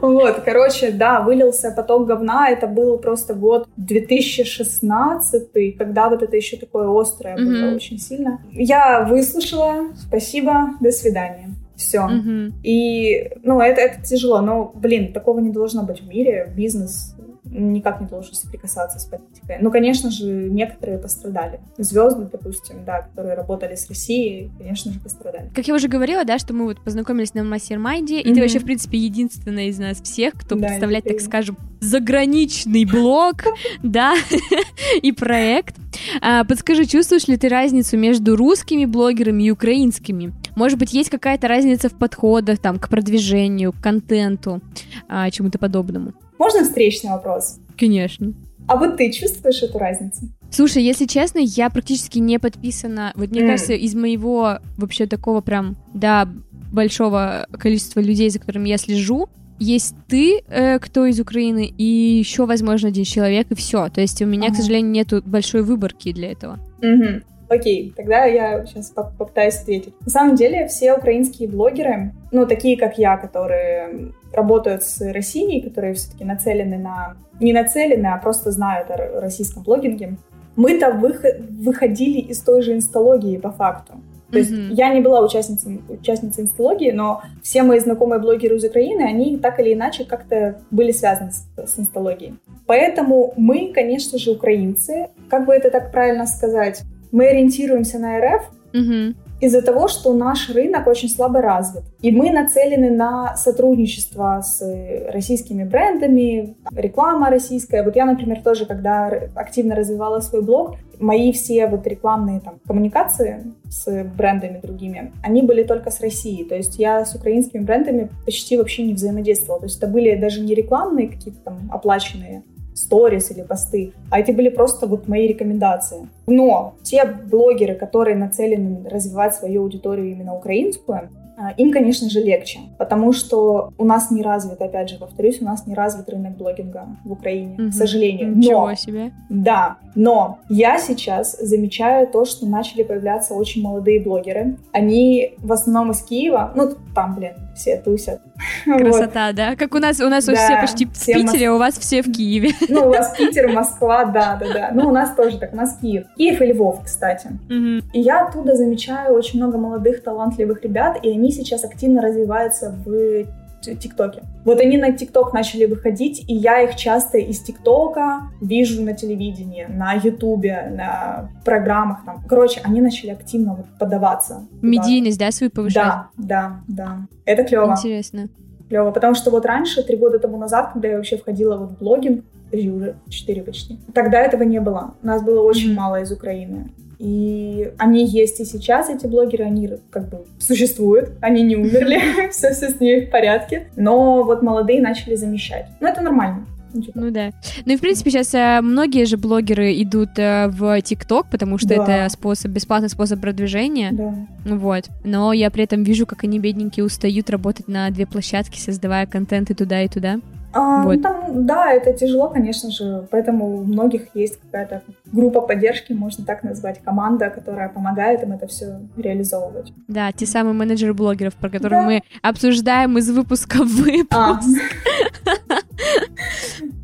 Вот, 0.00 0.40
короче, 0.44 0.90
да, 0.90 1.20
вылился 1.20 1.70
поток 1.70 2.08
говна. 2.08 2.50
Это 2.50 2.66
был 2.66 2.98
просто 2.98 3.34
год 3.34 3.68
2016, 3.76 5.76
когда 5.78 6.08
вот 6.08 6.24
это 6.24 6.36
еще 6.36 6.56
такое 6.56 6.88
острое 7.00 7.36
было 7.36 7.76
очень 7.76 7.98
сильно. 7.98 8.40
Я 8.50 9.06
выслушала, 9.08 9.90
спасибо, 9.94 10.70
до 10.80 10.90
свидания. 10.90 11.50
Все. 11.76 12.02
Мгм. 12.02 12.54
И, 12.64 13.30
ну, 13.44 13.60
это, 13.60 13.80
это 13.80 14.02
тяжело, 14.02 14.40
но, 14.40 14.72
блин, 14.74 15.12
такого 15.12 15.38
не 15.38 15.50
должно 15.50 15.84
быть 15.84 16.00
в 16.00 16.08
мире. 16.08 16.52
Бизнес 16.56 17.14
никак 17.52 18.00
не 18.00 18.06
должен 18.06 18.34
соприкасаться 18.34 18.98
с 18.98 19.04
политикой. 19.04 19.58
Ну, 19.60 19.70
конечно 19.70 20.10
же, 20.10 20.24
некоторые 20.50 20.98
пострадали. 20.98 21.60
Звезды, 21.78 22.28
допустим, 22.30 22.84
да, 22.84 23.02
которые 23.02 23.34
работали 23.34 23.74
с 23.74 23.88
Россией, 23.88 24.50
конечно 24.58 24.92
же, 24.92 25.00
пострадали. 25.00 25.50
Как 25.54 25.66
я 25.68 25.74
уже 25.74 25.88
говорила, 25.88 26.24
да, 26.24 26.38
что 26.38 26.54
мы 26.54 26.64
вот 26.64 26.80
познакомились 26.82 27.34
на 27.34 27.44
mastermind 27.44 28.07
е, 28.07 28.20
и 28.20 28.26
Мгм. 28.26 28.34
ты 28.34 28.40
вообще, 28.40 28.58
в 28.58 28.64
принципе, 28.64 28.98
единственная 28.98 29.66
из 29.66 29.78
нас 29.78 30.00
всех, 30.00 30.34
кто 30.34 30.54
Да, 30.56 30.66
представляет, 30.68 31.04
так 31.04 31.20
скажем, 31.20 31.56
заграничный 31.80 32.84
блог, 32.84 33.36
да, 33.82 34.14
и 35.02 35.12
проект. 35.12 35.76
А, 36.20 36.44
Подскажи, 36.44 36.84
чувствуешь 36.86 37.28
ли 37.28 37.36
ты 37.36 37.48
разницу 37.48 37.96
между 37.96 38.36
русскими 38.36 38.84
блогерами 38.84 39.44
и 39.44 39.50
украинскими? 39.50 40.32
Может 40.54 40.78
быть, 40.78 40.92
есть 40.92 41.10
какая-то 41.10 41.48
разница 41.48 41.88
в 41.88 41.94
подходах 41.94 42.58
там 42.58 42.78
к 42.78 42.88
продвижению, 42.88 43.72
к 43.72 43.80
контенту, 43.80 44.60
а, 45.08 45.30
чему-то 45.30 45.58
подобному? 45.58 46.12
Можно 46.38 46.64
встречный 46.64 47.10
вопрос? 47.10 47.58
Конечно. 47.78 48.32
А 48.68 48.76
вот 48.76 48.96
ты 48.96 49.10
чувствуешь 49.10 49.62
эту 49.62 49.78
разницу? 49.78 50.28
Слушай, 50.50 50.84
если 50.84 51.06
честно, 51.06 51.38
я 51.38 51.70
практически 51.70 52.18
не 52.18 52.38
подписана. 52.38 53.12
Вот 53.14 53.30
мне 53.30 53.40
М. 53.40 53.46
кажется, 53.48 53.72
из 53.72 53.94
моего 53.94 54.58
вообще 54.76 55.06
такого 55.06 55.40
прям, 55.40 55.76
да, 55.94 56.28
большого 56.70 57.46
количества 57.58 58.00
людей, 58.00 58.28
за 58.30 58.38
которыми 58.38 58.68
я 58.68 58.76
слежу, 58.78 59.28
есть 59.58 59.94
ты, 60.08 60.42
э, 60.48 60.78
кто 60.78 61.06
из 61.06 61.20
Украины, 61.20 61.66
и 61.66 61.84
еще, 61.84 62.46
возможно, 62.46 62.88
один 62.88 63.04
человек, 63.04 63.46
и 63.50 63.54
все. 63.54 63.88
То 63.88 64.00
есть 64.00 64.20
у 64.20 64.26
меня, 64.26 64.48
к 64.48 64.52
Ага. 64.52 64.56
сожалению, 64.62 64.90
нету 64.90 65.22
большой 65.24 65.62
выборки 65.62 66.12
для 66.12 66.32
этого. 66.32 66.58
Мгм. 66.80 67.22
Окей, 67.52 67.92
тогда 67.96 68.24
я 68.24 68.64
сейчас 68.64 68.90
поп- 68.90 69.16
попытаюсь 69.18 69.56
ответить. 69.56 69.94
На 70.06 70.10
самом 70.10 70.36
деле 70.36 70.68
все 70.68 70.94
украинские 70.94 71.48
блогеры, 71.48 72.12
ну, 72.30 72.46
такие 72.46 72.78
как 72.78 72.98
я, 72.98 73.16
которые 73.16 74.12
работают 74.32 74.82
с 74.84 75.00
Россией, 75.12 75.60
которые 75.60 75.92
все-таки 75.94 76.24
нацелены 76.24 76.78
на... 76.78 77.16
Не 77.40 77.52
нацелены, 77.52 78.06
а 78.06 78.16
просто 78.18 78.50
знают 78.52 78.90
о 78.90 79.20
российском 79.20 79.62
блогинге, 79.62 80.16
мы-то 80.56 80.92
выхо- 80.92 81.36
выходили 81.50 82.20
из 82.20 82.40
той 82.40 82.62
же 82.62 82.72
инсталогии 82.72 83.36
по 83.36 83.50
факту. 83.50 83.94
То 84.30 84.38
есть 84.38 84.50
Мгм. 84.50 84.70
я 84.70 84.88
не 84.94 85.02
была 85.02 85.20
участницей, 85.20 85.82
участницей 85.90 86.44
инсталогии, 86.44 86.90
но 86.90 87.20
все 87.42 87.62
мои 87.62 87.78
знакомые 87.80 88.18
блогеры 88.18 88.56
из 88.56 88.64
Украины, 88.64 89.02
они 89.02 89.36
так 89.36 89.60
или 89.60 89.74
иначе 89.74 90.06
как-то 90.06 90.58
были 90.70 90.90
связаны 90.92 91.32
с, 91.32 91.44
с 91.70 91.78
инсталогией. 91.78 92.38
Поэтому 92.66 93.34
мы, 93.36 93.72
конечно 93.74 94.18
же, 94.18 94.30
украинцы, 94.30 95.08
как 95.28 95.44
бы 95.44 95.52
это 95.52 95.70
так 95.70 95.92
правильно 95.92 96.26
сказать, 96.26 96.82
мы 97.12 97.26
ориентируемся 97.28 97.98
на 97.98 98.18
РФ 98.18 98.50
Мгм. 98.72 99.16
из-за 99.40 99.60
того, 99.60 99.86
что 99.86 100.14
наш 100.14 100.48
рынок 100.48 100.86
очень 100.86 101.10
слабо 101.10 101.42
развит. 101.42 101.84
И 102.00 102.10
мы 102.10 102.30
нацелены 102.30 102.90
на 102.90 103.36
сотрудничество 103.36 104.40
с 104.42 104.62
э, 104.62 105.10
российскими 105.10 105.64
брендами, 105.64 106.56
реклама 106.74 107.28
российская. 107.28 107.82
Вот 107.82 107.94
я, 107.96 108.06
например, 108.06 108.40
тоже, 108.42 108.64
когда 108.64 109.08
активно 109.34 109.74
развивала 109.74 110.20
свой 110.20 110.42
блог, 110.42 110.76
мои 110.98 111.32
все 111.32 111.66
вот 111.66 111.86
рекламные 111.86 112.40
там 112.40 112.60
коммуникации 112.66 113.52
с 113.68 114.04
брендами 114.04 114.60
другими, 114.60 115.12
они 115.22 115.42
были 115.42 115.64
только 115.64 115.90
с 115.90 116.00
Россией. 116.00 116.44
То 116.44 116.54
есть 116.54 116.78
я 116.78 117.04
с 117.04 117.14
украинскими 117.14 117.62
брендами 117.62 118.08
почти 118.24 118.56
вообще 118.56 118.84
не 118.84 118.94
взаимодействовала. 118.94 119.60
То 119.60 119.66
есть 119.66 119.78
это 119.78 119.86
были 119.86 120.14
даже 120.14 120.40
не 120.40 120.54
рекламные 120.54 121.08
какие-то 121.08 121.40
там 121.40 121.58
оплаченные 121.70 122.42
сторис 122.82 123.30
или 123.30 123.42
посты, 123.42 123.92
а 124.10 124.20
эти 124.20 124.30
были 124.32 124.48
просто 124.48 124.86
вот 124.86 125.08
мои 125.08 125.26
рекомендации. 125.26 126.08
Но 126.26 126.74
те 126.82 127.04
блогеры, 127.04 127.74
которые 127.74 128.16
нацелены 128.16 128.88
развивать 128.88 129.34
свою 129.34 129.62
аудиторию 129.62 130.10
именно 130.10 130.34
украинскую, 130.34 131.08
а, 131.34 131.50
им, 131.56 131.72
конечно 131.72 132.10
же, 132.10 132.20
легче, 132.20 132.60
потому 132.78 133.12
что 133.12 133.70
у 133.78 133.84
нас 133.84 134.10
не 134.10 134.22
развит, 134.22 134.60
опять 134.60 134.90
же, 134.90 134.98
повторюсь, 134.98 135.40
у 135.40 135.44
нас 135.44 135.66
не 135.66 135.74
развит 135.74 136.08
рынок 136.10 136.36
блогинга 136.36 136.86
в 137.04 137.12
Украине, 137.12 137.54
Мгм. 137.58 137.70
к 137.70 137.74
сожалению. 137.74 138.36
Ничего 138.36 138.68
Но, 138.68 138.74
себе. 138.74 139.12
да, 139.30 139.76
но 139.94 140.38
я 140.50 140.78
сейчас 140.78 141.36
замечаю 141.40 142.06
то, 142.06 142.26
что 142.26 142.46
начали 142.46 142.82
появляться 142.82 143.34
очень 143.34 143.62
молодые 143.62 144.00
блогеры. 144.00 144.56
Они 144.72 145.34
в 145.38 145.50
основном 145.52 145.90
из 145.92 146.02
Киева, 146.02 146.52
ну, 146.54 146.70
там, 146.94 147.14
блин, 147.16 147.32
все 147.54 147.76
тусят. 147.76 148.20
Вот. 148.66 148.80
Красота, 148.80 149.32
да? 149.32 149.56
Как 149.56 149.74
у 149.74 149.78
нас, 149.78 150.00
у 150.00 150.08
нас 150.08 150.24
Да, 150.24 150.34
все 150.34 150.60
почти 150.60 150.86
в 150.86 150.92
все 150.92 151.14
Питере, 151.14 151.48
а 151.48 151.54
у 151.54 151.58
вас 151.58 151.76
все 151.76 152.02
в 152.02 152.12
Киеве. 152.12 152.50
Ну, 152.68 152.86
у 152.86 152.90
вас 152.90 153.14
Питер, 153.16 153.48
Москва, 153.52 154.04
да, 154.04 154.38
да, 154.40 154.52
да. 154.52 154.70
Ну, 154.72 154.88
у 154.88 154.92
нас 154.92 155.14
тоже 155.14 155.38
так, 155.38 155.52
у 155.52 155.56
нас 155.56 155.78
Киев. 155.80 156.06
Киев 156.16 156.40
и 156.40 156.46
Львов, 156.46 156.82
кстати. 156.84 157.28
Мгм. 157.48 157.82
И 157.92 158.00
я 158.00 158.26
оттуда 158.26 158.56
замечаю 158.56 159.14
очень 159.14 159.38
много 159.38 159.58
молодых, 159.58 160.02
талантливых 160.02 160.62
ребят, 160.62 160.98
и 161.02 161.10
они 161.10 161.32
сейчас 161.32 161.64
активно 161.64 162.02
развиваются 162.02 162.74
в 162.84 163.26
ТикТоке. 163.62 164.22
Вот 164.44 164.60
они 164.60 164.76
на 164.76 164.92
ТикТок 164.92 165.32
начали 165.32 165.66
выходить, 165.66 166.24
и 166.28 166.34
я 166.34 166.60
их 166.62 166.76
часто 166.76 167.18
из 167.18 167.40
ТикТока 167.40 168.30
вижу 168.40 168.82
на 168.82 168.92
телевидении, 168.94 169.66
на 169.68 169.94
Ютубе, 169.94 170.68
на 170.70 171.30
программах 171.44 172.04
там. 172.04 172.24
Короче, 172.28 172.60
они 172.64 172.80
начали 172.80 173.10
активно 173.10 173.54
вот 173.54 173.66
подаваться. 173.78 174.46
Медийность, 174.60 175.18
да, 175.18 175.30
свою 175.30 175.50
повышать? 175.50 175.82
Да, 175.84 176.08
да, 176.16 176.60
да. 176.68 176.98
Это 177.24 177.44
клево. 177.44 177.72
Интересно. 177.72 178.28
Клево, 178.68 178.90
потому 178.90 179.14
что 179.14 179.30
вот 179.30 179.46
раньше, 179.46 179.82
три 179.82 179.96
года 179.96 180.18
тому 180.18 180.38
назад, 180.38 180.70
когда 180.72 180.88
я 180.88 180.96
вообще 180.96 181.16
входила 181.16 181.56
вот 181.56 181.72
в 181.72 181.78
блогинг, 181.78 182.24
уже 182.52 182.96
четыре 183.08 183.42
почти, 183.42 183.78
тогда 183.94 184.18
этого 184.20 184.42
не 184.42 184.60
было. 184.60 184.94
Нас 185.02 185.22
было 185.22 185.42
очень 185.42 185.68
Мгм. 185.68 185.76
мало 185.76 186.00
из 186.02 186.12
Украины. 186.12 186.70
И 187.02 187.72
они 187.78 188.06
есть 188.06 188.38
и 188.38 188.44
сейчас, 188.44 188.88
эти 188.88 189.08
блогеры, 189.08 189.42
они 189.42 189.68
как 189.90 190.08
бы 190.08 190.24
существуют, 190.38 191.10
они 191.20 191.42
не 191.42 191.56
умерли, 191.56 192.00
все, 192.30 192.52
все 192.52 192.68
с 192.70 192.78
ними 192.78 193.06
в 193.06 193.10
порядке. 193.10 193.66
Но 193.74 194.22
вот 194.22 194.42
молодые 194.42 194.80
начали 194.80 195.16
замещать. 195.16 195.66
Ну, 195.80 195.88
это 195.88 196.00
нормально. 196.00 196.46
Ну, 196.72 196.80
типа, 196.80 197.00
Ну 197.00 197.10
да. 197.10 197.32
Ну 197.66 197.72
и 197.72 197.76
в 197.76 197.80
принципе 197.80 198.10
сейчас 198.12 198.32
э, 198.34 198.60
многие 198.62 199.04
же 199.04 199.16
блогеры 199.16 199.82
идут 199.82 200.10
э, 200.16 200.46
в 200.46 200.80
ТикТок, 200.80 201.26
потому 201.28 201.58
что 201.58 201.70
Да. 201.70 201.74
это 202.04 202.08
способ, 202.08 202.52
бесплатный 202.52 202.88
способ 202.88 203.20
продвижения. 203.20 203.90
Да. 203.92 204.14
Ну 204.44 204.58
Вот. 204.58 204.84
Но 205.02 205.32
я 205.32 205.50
при 205.50 205.64
этом 205.64 205.82
вижу, 205.82 206.06
как 206.06 206.22
они, 206.22 206.38
бедненькие, 206.38 206.84
устают 206.84 207.30
работать 207.30 207.66
на 207.66 207.90
две 207.90 208.06
площадки, 208.06 208.60
создавая 208.60 209.06
контент 209.06 209.50
и 209.50 209.54
туда, 209.54 209.82
и 209.82 209.88
туда. 209.88 210.20
А, 210.54 210.82
Вот. 210.84 210.96
ну, 210.96 211.02
там, 211.02 211.46
да, 211.46 211.72
это 211.72 211.92
тяжело, 211.92 212.28
конечно 212.28 212.70
же, 212.70 213.06
поэтому 213.10 213.58
у 213.58 213.64
многих 213.64 214.14
есть 214.14 214.38
какая-то 214.40 214.82
группа 215.06 215.40
поддержки, 215.40 215.92
можно 215.92 216.24
так 216.24 216.42
назвать, 216.42 216.80
команда, 216.82 217.30
которая 217.30 217.68
помогает 217.68 218.22
им 218.22 218.32
это 218.32 218.46
все 218.46 218.80
реализовывать. 218.96 219.72
Да, 219.88 220.12
те 220.12 220.26
самые 220.26 220.52
менеджеры 220.54 220.92
блогеров, 220.94 221.34
про 221.34 221.48
которых 221.48 221.70
Да. 221.80 221.82
мы 221.86 222.02
обсуждаем 222.22 222.98
из 222.98 223.10
выпуска 223.10 223.64
в 223.64 223.68
выпуск. 223.68 224.10
А, 224.14 224.40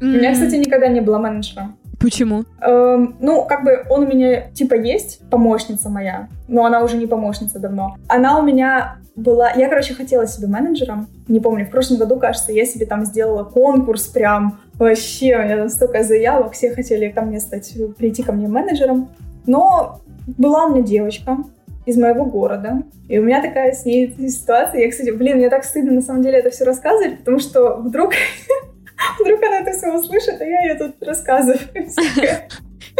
у 0.00 0.04
меня, 0.04 0.32
кстати, 0.32 0.54
никогда 0.56 0.88
не 0.88 1.00
было 1.00 1.18
менеджера. 1.18 1.72
Почему? 2.00 2.44
Эм, 2.60 3.16
ну, 3.20 3.44
как 3.44 3.64
бы 3.64 3.84
он 3.90 4.04
у 4.04 4.06
меня 4.06 4.50
типа 4.50 4.74
есть, 4.74 5.20
помощница 5.30 5.88
моя, 5.88 6.28
но 6.46 6.64
она 6.64 6.82
уже 6.82 6.96
не 6.96 7.06
помощница 7.06 7.58
давно. 7.58 7.96
Она 8.08 8.38
у 8.38 8.42
меня 8.42 8.98
была... 9.16 9.50
Я, 9.52 9.68
короче, 9.68 9.94
хотела 9.94 10.26
себе 10.26 10.46
менеджером. 10.46 11.08
Не 11.26 11.40
помню, 11.40 11.66
в 11.66 11.70
прошлом 11.70 11.98
году, 11.98 12.18
кажется, 12.18 12.52
я 12.52 12.64
себе 12.64 12.86
там 12.86 13.04
сделала 13.04 13.42
конкурс 13.44 14.06
прям. 14.06 14.60
Вообще, 14.74 15.36
у 15.36 15.42
меня 15.42 15.56
там 15.56 15.68
столько 15.68 16.04
заявок, 16.04 16.52
все 16.52 16.72
хотели 16.72 17.08
ко 17.08 17.22
мне 17.22 17.40
стать, 17.40 17.74
прийти 17.96 18.22
ко 18.22 18.32
мне 18.32 18.46
менеджером. 18.46 19.08
Но 19.46 20.00
была 20.26 20.66
у 20.66 20.74
меня 20.74 20.82
девочка 20.82 21.38
из 21.84 21.96
моего 21.96 22.24
города. 22.24 22.82
И 23.08 23.18
у 23.18 23.24
меня 23.24 23.42
такая 23.42 23.72
с 23.72 23.84
ней 23.84 24.14
ситуация. 24.28 24.82
Я, 24.82 24.90
кстати, 24.90 25.10
блин, 25.10 25.38
мне 25.38 25.48
так 25.48 25.64
стыдно 25.64 25.92
на 25.92 26.02
самом 26.02 26.22
деле 26.22 26.38
это 26.38 26.50
все 26.50 26.64
рассказывать, 26.64 27.18
потому 27.18 27.38
что 27.38 27.76
вдруг 27.76 28.12
Вдруг 29.20 29.42
она 29.42 29.60
это 29.60 29.72
все 29.72 29.92
услышит, 29.92 30.40
а 30.40 30.44
я 30.44 30.60
ей 30.62 30.78
тут 30.78 31.02
рассказываю. 31.02 31.60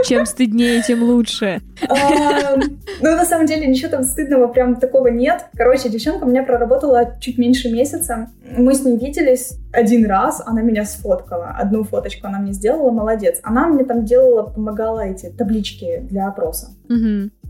Чем 0.05 0.27
стыднее, 0.27 0.83
тем 0.83 1.03
лучше. 1.03 1.61
А, 1.89 2.57
Ну, 3.01 3.17
на 3.17 3.25
самом 3.25 3.47
деле, 3.47 3.67
ничего 3.67 3.91
там 3.91 4.03
стыдного 4.03 4.49
прям 4.49 4.77
такого 4.77 5.09
нет. 5.09 5.47
Короче, 5.57 5.89
девчонка 5.89 6.25
у 6.25 6.29
меня 6.29 6.43
проработала 6.43 7.17
чуть 7.21 7.39
меньше 7.39 7.71
месяца. 7.71 8.29
Мы 8.57 8.75
с 8.75 8.85
ней 8.85 8.97
виделись 8.97 9.55
один 9.73 10.07
раз, 10.07 10.43
она 10.45 10.63
меня 10.63 10.85
сфоткала. 10.85 11.55
Одну 11.59 11.85
фоточку 11.85 12.27
она 12.27 12.39
мне 12.39 12.53
сделала, 12.53 12.91
молодец. 12.91 13.41
Она 13.43 13.67
мне 13.69 13.85
там 13.85 14.05
делала, 14.05 14.43
помогала 14.43 15.01
эти 15.01 15.27
таблички 15.31 16.01
для 16.03 16.29
опроса. 16.29 16.71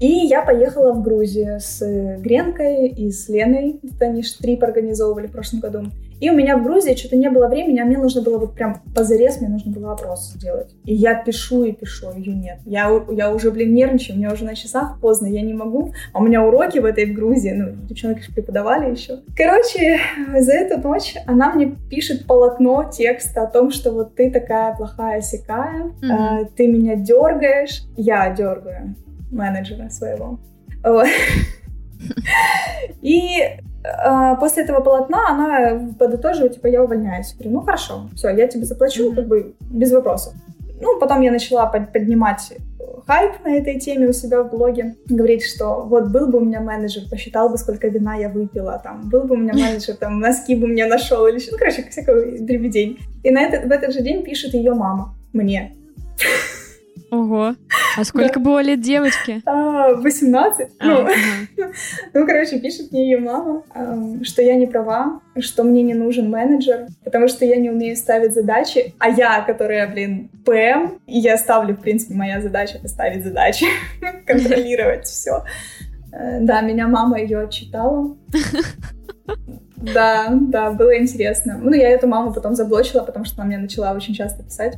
И 0.01 0.07
я 0.07 0.43
поехала 0.43 0.93
в 0.93 1.03
Грузию 1.03 1.61
с 1.61 1.81
Гренкой 2.19 2.89
и 2.89 3.11
с 3.11 3.29
Леной. 3.29 3.81
Это 3.83 4.07
они 4.07 4.23
трип 4.23 4.63
организовывали 4.63 5.27
в 5.27 5.33
прошлом 5.33 5.61
году. 5.61 5.85
И 6.21 6.31
у 6.31 6.35
меня 6.35 6.57
в 6.57 6.63
Грузии 6.65 6.95
что-то 6.95 7.17
не 7.17 7.31
было 7.31 7.49
времени, 7.49 7.79
а 7.81 7.85
мне 7.85 7.99
нужно 7.99 8.23
было 8.23 8.39
вот 8.39 8.55
прям 8.55 8.81
позарез, 8.95 9.41
мне 9.41 9.49
нужно 9.49 9.73
было 9.73 9.93
опрос 9.93 10.33
сделать. 10.33 10.75
И 10.85 10.95
я 10.95 11.15
пишу 11.15 11.65
и 11.65 11.73
пишу, 11.73 12.13
ее 12.17 12.35
нет. 12.35 12.59
Я, 12.65 12.91
я 13.11 13.33
уже, 13.33 13.51
блин, 13.51 13.73
нервничаю, 13.75 14.17
у 14.17 14.19
меня 14.19 14.33
уже 14.33 14.45
на 14.45 14.55
часах 14.55 15.01
поздно, 15.01 15.27
я 15.27 15.43
не 15.43 15.55
могу. 15.55 15.93
А 16.13 16.19
у 16.19 16.23
меня 16.25 16.45
уроки 16.45 16.79
в 16.79 16.85
этой 16.85 17.07
в 17.07 17.15
Грузии, 17.15 17.51
ну, 17.51 17.73
девчонки 17.87 18.21
же 18.21 18.33
преподавали 18.33 18.91
еще. 18.91 19.21
Короче, 19.37 19.99
за 20.39 20.53
эту 20.53 20.79
ночь 20.87 21.15
она 21.27 21.53
мне 21.53 21.77
пишет 21.91 22.27
полотно 22.27 22.91
текста 22.91 23.43
о 23.43 23.47
том, 23.47 23.71
что 23.71 23.93
вот 23.93 24.15
ты 24.15 24.31
такая 24.31 24.75
плохая 24.75 25.21
сякая, 25.21 25.93
Мгм. 26.03 26.49
ты 26.57 26.67
меня 26.67 26.97
дергаешь, 26.97 27.83
я 27.97 28.31
дергаю 28.31 28.95
менеджера 29.31 29.89
своего. 29.91 30.39
Вот. 30.83 31.07
И 33.03 33.29
а, 33.78 33.78
после 34.41 34.65
этого 34.65 34.81
полотна 34.81 35.29
она 35.31 35.93
подытожила, 35.99 36.49
типа, 36.49 36.67
я 36.67 36.83
увольняюсь. 36.83 37.31
Я 37.33 37.37
говорю, 37.45 37.51
ну 37.53 37.61
хорошо, 37.65 38.09
все, 38.15 38.29
я 38.31 38.47
тебе 38.49 38.65
заплачу, 38.65 39.07
Мгм. 39.07 39.17
как 39.17 39.27
бы 39.29 39.55
без 39.71 39.93
вопросов. 39.93 40.35
Ну, 40.81 40.99
потом 41.01 41.21
я 41.23 41.33
начала 41.33 41.67
под- 41.67 41.93
поднимать 41.93 42.53
э, 42.53 42.55
хайп 43.07 43.45
на 43.45 43.55
этой 43.57 43.81
теме 43.81 44.07
у 44.09 44.13
себя 44.13 44.43
в 44.43 44.51
блоге, 44.51 44.95
говорить, 45.09 45.45
что 45.45 45.83
вот 45.83 46.09
был 46.09 46.29
бы 46.29 46.39
у 46.39 46.45
меня 46.45 46.61
менеджер, 46.61 47.03
посчитал 47.11 47.49
бы, 47.49 47.59
сколько 47.59 47.89
вина 47.89 48.15
я 48.17 48.29
выпила, 48.29 48.81
там, 48.83 49.09
был 49.09 49.23
бы 49.25 49.35
у 49.35 49.39
меня 49.39 49.53
менеджер, 49.55 49.97
там, 49.97 50.21
носки 50.21 50.55
бы 50.55 50.67
мне 50.69 50.87
нашел, 50.87 51.27
или 51.27 51.39
что, 51.39 51.53
ну, 51.53 51.59
короче, 51.59 51.83
всякого 51.91 52.21
дребедень. 52.39 52.99
И 53.25 53.31
на 53.31 53.41
этот, 53.43 53.65
в 53.65 53.73
этот 53.73 53.93
же 53.93 54.03
день 54.03 54.23
пишет 54.23 54.55
ее 54.55 54.75
мама 54.75 55.15
мне. 55.33 55.75
Ого. 57.11 57.55
А 57.97 58.05
сколько 58.05 58.39
было 58.39 58.61
лет 58.61 58.81
девочке? 58.81 59.41
А, 59.47 59.95
18? 59.95 60.69
А, 60.79 60.87
Ну, 60.87 61.01
ага. 61.03 61.13
Ну, 62.15 62.27
короче, 62.27 62.59
пишет 62.59 62.93
мне 62.93 63.11
ее 63.11 63.19
мама, 63.19 63.63
эм, 63.75 64.25
что 64.25 64.43
я 64.43 64.57
не 64.57 64.67
права, 64.67 65.21
что 65.39 65.65
мне 65.65 65.83
не 65.83 65.95
нужен 65.95 66.31
менеджер, 66.31 66.87
потому 67.05 67.29
что 67.29 67.45
я 67.45 67.57
не 67.57 67.71
умею 67.71 67.97
ставить 67.97 68.35
задачи, 68.35 68.95
а 68.99 69.09
я, 69.09 69.41
которая, 69.43 69.89
блин, 69.91 70.31
ПМ, 70.45 70.99
и 71.07 71.19
я 71.19 71.39
ставлю, 71.39 71.75
в 71.75 71.81
принципе, 71.81 72.15
моя 72.15 72.41
задача— 72.41 72.77
это 72.79 72.89
ставить 72.89 73.25
задачи, 73.25 73.67
контролировать 74.27 75.07
все. 75.07 75.45
Да, 76.11 76.61
меня 76.63 76.89
мама 76.89 77.21
ее 77.21 77.41
отчитала. 77.41 78.17
Да, 79.77 80.29
да, 80.33 80.73
было 80.73 80.99
интересно. 80.99 81.59
Ну, 81.63 81.73
я 81.73 81.91
эту 81.91 82.09
маму 82.09 82.33
потом 82.33 82.57
заблочила, 82.57 83.03
потому 83.05 83.25
что 83.25 83.37
она 83.37 83.45
мне 83.47 83.59
начала 83.59 83.93
очень 83.93 84.13
часто 84.13 84.43
писать. 84.43 84.77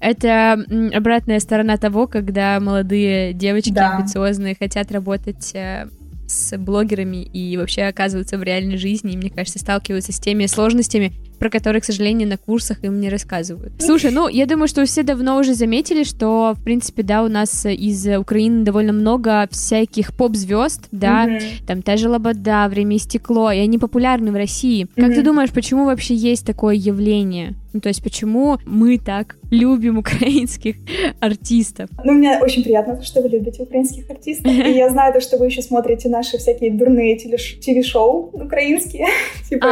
Это 0.00 0.64
обратная 0.94 1.40
сторона 1.40 1.76
того, 1.76 2.06
когда 2.06 2.58
молодые 2.60 3.32
девочки 3.32 3.70
Да. 3.70 3.96
амбициозные 3.96 4.56
хотят 4.58 4.92
работать 4.92 5.52
э, 5.54 5.88
с 6.26 6.56
блогерами 6.56 7.22
и 7.22 7.56
вообще 7.56 7.82
оказываются 7.82 8.38
в 8.38 8.42
реальной 8.42 8.76
жизни, 8.76 9.12
и, 9.12 9.16
мне 9.16 9.30
кажется, 9.30 9.58
сталкиваются 9.58 10.12
с 10.12 10.18
теми 10.20 10.46
сложностями, 10.46 11.12
про 11.38 11.50
которые, 11.50 11.82
к 11.82 11.84
сожалению, 11.84 12.28
на 12.28 12.38
курсах 12.38 12.82
им 12.84 13.00
не 13.00 13.10
рассказывают. 13.10 13.72
Слушай, 13.78 14.10
ну, 14.10 14.28
я 14.28 14.46
думаю, 14.46 14.68
что 14.68 14.84
все 14.86 15.02
давно 15.02 15.36
уже 15.38 15.54
заметили, 15.54 16.04
что, 16.04 16.54
в 16.58 16.62
принципе, 16.62 17.02
да, 17.02 17.22
у 17.22 17.28
нас 17.28 17.66
из 17.66 18.06
Украины 18.16 18.64
довольно 18.64 18.92
много 18.92 19.46
всяких 19.50 20.14
поп-звезд, 20.14 20.86
да, 20.92 21.26
Мгм. 21.26 21.38
там 21.66 21.82
та 21.82 21.96
же 21.96 22.08
Лобода, 22.08 22.66
Время 22.68 22.96
и 22.96 22.98
стекло, 22.98 23.50
и 23.50 23.58
они 23.58 23.78
популярны 23.78 24.32
в 24.32 24.36
России. 24.36 24.86
Как 24.96 25.08
ты 25.12 25.16
Мгм. 25.16 25.24
думаешь, 25.24 25.50
почему 25.50 25.84
вообще 25.84 26.14
есть 26.14 26.46
такое 26.46 26.74
явление? 26.76 27.54
Ну, 27.74 27.80
то 27.80 27.88
есть, 27.88 28.02
почему 28.04 28.58
мы 28.64 28.98
так 28.98 29.36
любим 29.50 29.98
украинских 29.98 30.76
артистов? 31.20 31.90
Ну, 32.04 32.12
мне 32.12 32.38
очень 32.38 32.62
приятно, 32.62 33.02
что 33.02 33.20
вы 33.20 33.28
любите 33.28 33.62
украинских 33.64 34.08
артистов. 34.08 34.52
И 34.52 34.70
я 34.70 34.88
знаю, 34.88 35.12
то, 35.12 35.20
что 35.20 35.38
вы 35.38 35.46
еще 35.46 35.60
смотрите 35.60 36.08
наши 36.08 36.38
всякие 36.38 36.70
дурные 36.70 37.16
телеш- 37.16 37.58
ТВ-шоу 37.60 38.30
украинские. 38.32 39.06
Типа 39.50 39.66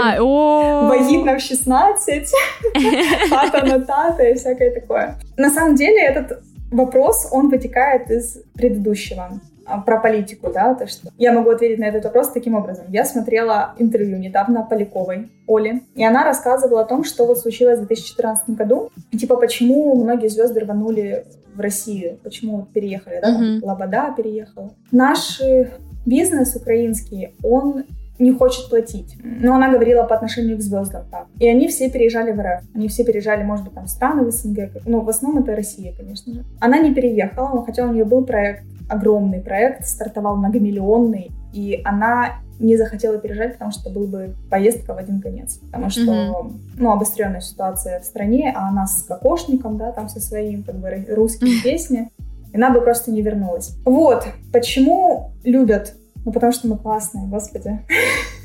«Вагитна 0.89 1.39
в 1.39 1.41
16», 1.41 2.27
«Тата 3.31 3.67
на 3.67 3.79
тата» 3.81 4.25
и 4.25 4.35
всякое 4.35 4.73
такое. 4.73 5.17
На 5.37 5.51
самом 5.51 5.77
деле 5.77 6.03
этот 6.03 6.43
вопрос, 6.73 7.29
он 7.31 7.51
вытекает 7.51 8.11
из 8.11 8.39
предыдущего 8.55 9.41
про 9.87 10.01
политику, 10.01 10.51
да, 10.53 10.75
то 10.75 10.87
что 10.87 11.09
я 11.19 11.33
могу 11.33 11.51
ответить 11.51 11.79
на 11.79 11.85
этот 11.85 12.05
вопрос 12.05 12.31
таким 12.31 12.55
образом. 12.55 12.87
Я 12.89 13.05
смотрела 13.05 13.75
интервью 13.79 14.19
недавно 14.19 14.63
Поляковой 14.63 15.31
Оли, 15.47 15.83
и 15.95 16.05
она 16.05 16.25
рассказывала 16.25 16.83
о 16.83 16.85
том, 16.85 17.05
что 17.05 17.27
вот 17.27 17.39
случилось 17.39 17.79
в 17.79 17.87
2014 17.87 18.51
году, 18.51 18.91
типа 19.11 19.37
почему 19.37 19.95
многие 19.95 20.29
звезды 20.29 20.61
рванули 20.61 21.25
в 21.55 21.61
Россию, 21.61 22.19
почему 22.23 22.67
переехали, 22.73 23.21
да, 23.21 23.31
Мгм. 23.31 23.65
Лобода 23.65 24.13
переехала. 24.17 24.71
Наш 24.91 25.41
бизнес 26.07 26.57
украинский, 26.57 27.35
он 27.43 27.85
не 28.19 28.33
хочет 28.33 28.69
платить. 28.71 29.17
Но 29.23 29.55
она 29.55 29.71
говорила 29.73 30.05
по 30.05 30.15
отношению 30.15 30.57
к 30.57 30.61
звездам 30.61 31.05
так. 31.11 31.27
И 31.41 31.49
они 31.49 31.67
все 31.69 31.91
переезжали 31.91 32.31
в 32.31 32.41
РФ. 32.41 32.63
Они 32.75 32.87
все 32.89 33.05
переезжали, 33.05 33.43
может 33.43 33.65
быть, 33.65 33.75
там 33.75 33.87
в 33.87 33.91
страны 33.91 34.25
в 34.25 34.31
СНГ. 34.31 34.83
Ну, 34.87 35.01
в 35.01 35.09
основном 35.09 35.43
это 35.43 35.57
Россия, 35.57 35.93
конечно 35.97 36.33
же. 36.33 36.45
Она 36.61 36.79
не 36.79 36.95
переехала, 36.95 37.49
но 37.49 37.63
хотя 37.65 37.85
у 37.85 37.93
нее 37.93 38.05
был 38.05 38.25
проект, 38.25 38.65
огромный 38.89 39.41
проект, 39.41 39.87
стартовал 39.87 40.37
многомиллионный, 40.37 41.33
и 41.53 41.81
она 41.85 42.41
не 42.59 42.77
захотела 42.77 43.19
переезжать, 43.19 43.55
потому 43.55 43.73
что 43.73 43.91
был 43.91 44.07
бы 44.07 44.37
поездка 44.51 44.95
в 44.95 44.99
один 44.99 45.21
конец. 45.21 45.59
Потому 45.59 45.91
что, 45.91 46.53
ну, 46.77 46.93
обостренная 46.93 47.41
ситуация 47.41 48.01
в 48.01 48.05
стране, 48.05 48.53
а 48.57 48.69
она 48.69 48.87
с 48.87 49.03
кокошником, 49.03 49.79
да, 49.79 49.93
там 49.93 50.09
со 50.09 50.21
своим, 50.21 50.63
как 50.63 50.77
бы, 50.77 51.07
русскими 51.11 51.63
песни, 51.63 52.11
и 52.53 52.57
она 52.57 52.71
бы 52.71 52.81
просто 52.81 53.11
не 53.11 53.23
вернулась. 53.23 53.77
Вот, 53.85 54.27
почему 54.53 55.33
любят 55.43 55.95
ну, 56.25 56.33
потому 56.33 56.53
что 56.53 56.69
мы 56.69 56.79
классные, 56.79 57.27
господи. 57.27 57.81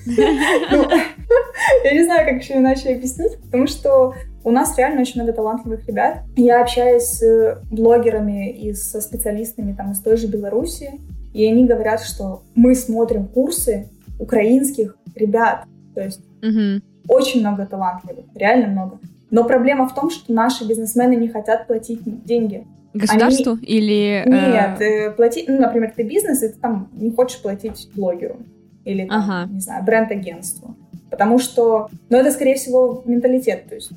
Я 1.84 1.94
не 1.94 2.04
знаю, 2.04 2.28
как 2.28 2.42
еще 2.42 2.56
иначе 2.58 2.90
объяснить, 2.96 3.38
потому 3.42 3.68
что 3.68 4.14
у 4.44 4.52
нас 4.52 4.78
реально 4.78 5.02
очень 5.02 5.22
много 5.22 5.34
талантливых 5.34 5.86
ребят. 5.88 6.20
Я 6.36 6.62
общаюсь 6.62 7.04
с 7.04 7.62
блогерами 7.72 8.50
и 8.52 8.74
со 8.74 9.02
специалистами 9.02 9.74
там 9.74 9.92
из 9.92 10.00
той 10.02 10.18
же 10.18 10.28
Беларуси, 10.28 11.00
и 11.34 11.46
они 11.46 11.66
говорят, 11.66 12.02
что 12.02 12.44
мы 12.56 12.76
смотрим 12.76 13.28
курсы 13.28 13.90
украинских 14.20 14.98
ребят. 15.16 15.66
То 15.96 16.02
есть 16.02 16.22
Мгм. 16.42 16.82
очень 17.08 17.42
много 17.42 17.66
талантливых, 17.66 18.26
реально 18.36 18.68
много. 18.68 19.00
Но 19.30 19.44
проблема 19.44 19.88
в 19.88 19.94
том, 19.94 20.10
что 20.10 20.32
наши 20.32 20.66
бизнесмены 20.68 21.16
не 21.16 21.28
хотят 21.28 21.68
платить 21.68 22.00
деньги. 22.26 22.66
Государству 22.94 23.56
или... 23.62 24.24
э, 24.26 24.30
Нет, 24.30 24.82
э, 24.82 25.12
платить, 25.12 25.48
ну, 25.50 25.60
например, 25.60 25.92
ты 25.96 26.04
бизнес, 26.04 26.42
и 26.42 26.48
ты 26.48 26.56
там 26.60 26.90
не 26.94 27.12
хочешь 27.12 27.42
платить 27.42 27.90
блогеру 27.96 28.38
или, 28.86 29.06
там, 29.08 29.20
Ага. 29.20 29.52
не 29.52 29.60
знаю, 29.60 29.84
бренд-агентству. 29.84 30.76
Потому 31.10 31.40
что, 31.40 31.90
ну, 32.10 32.18
это, 32.18 32.32
скорее 32.32 32.56
всего, 32.56 33.02
менталитет, 33.06 33.70
то 33.70 33.76
есть 33.76 33.92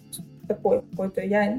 такой 0.46 0.83
какой-то. 0.90 1.20
Я, 1.23 1.59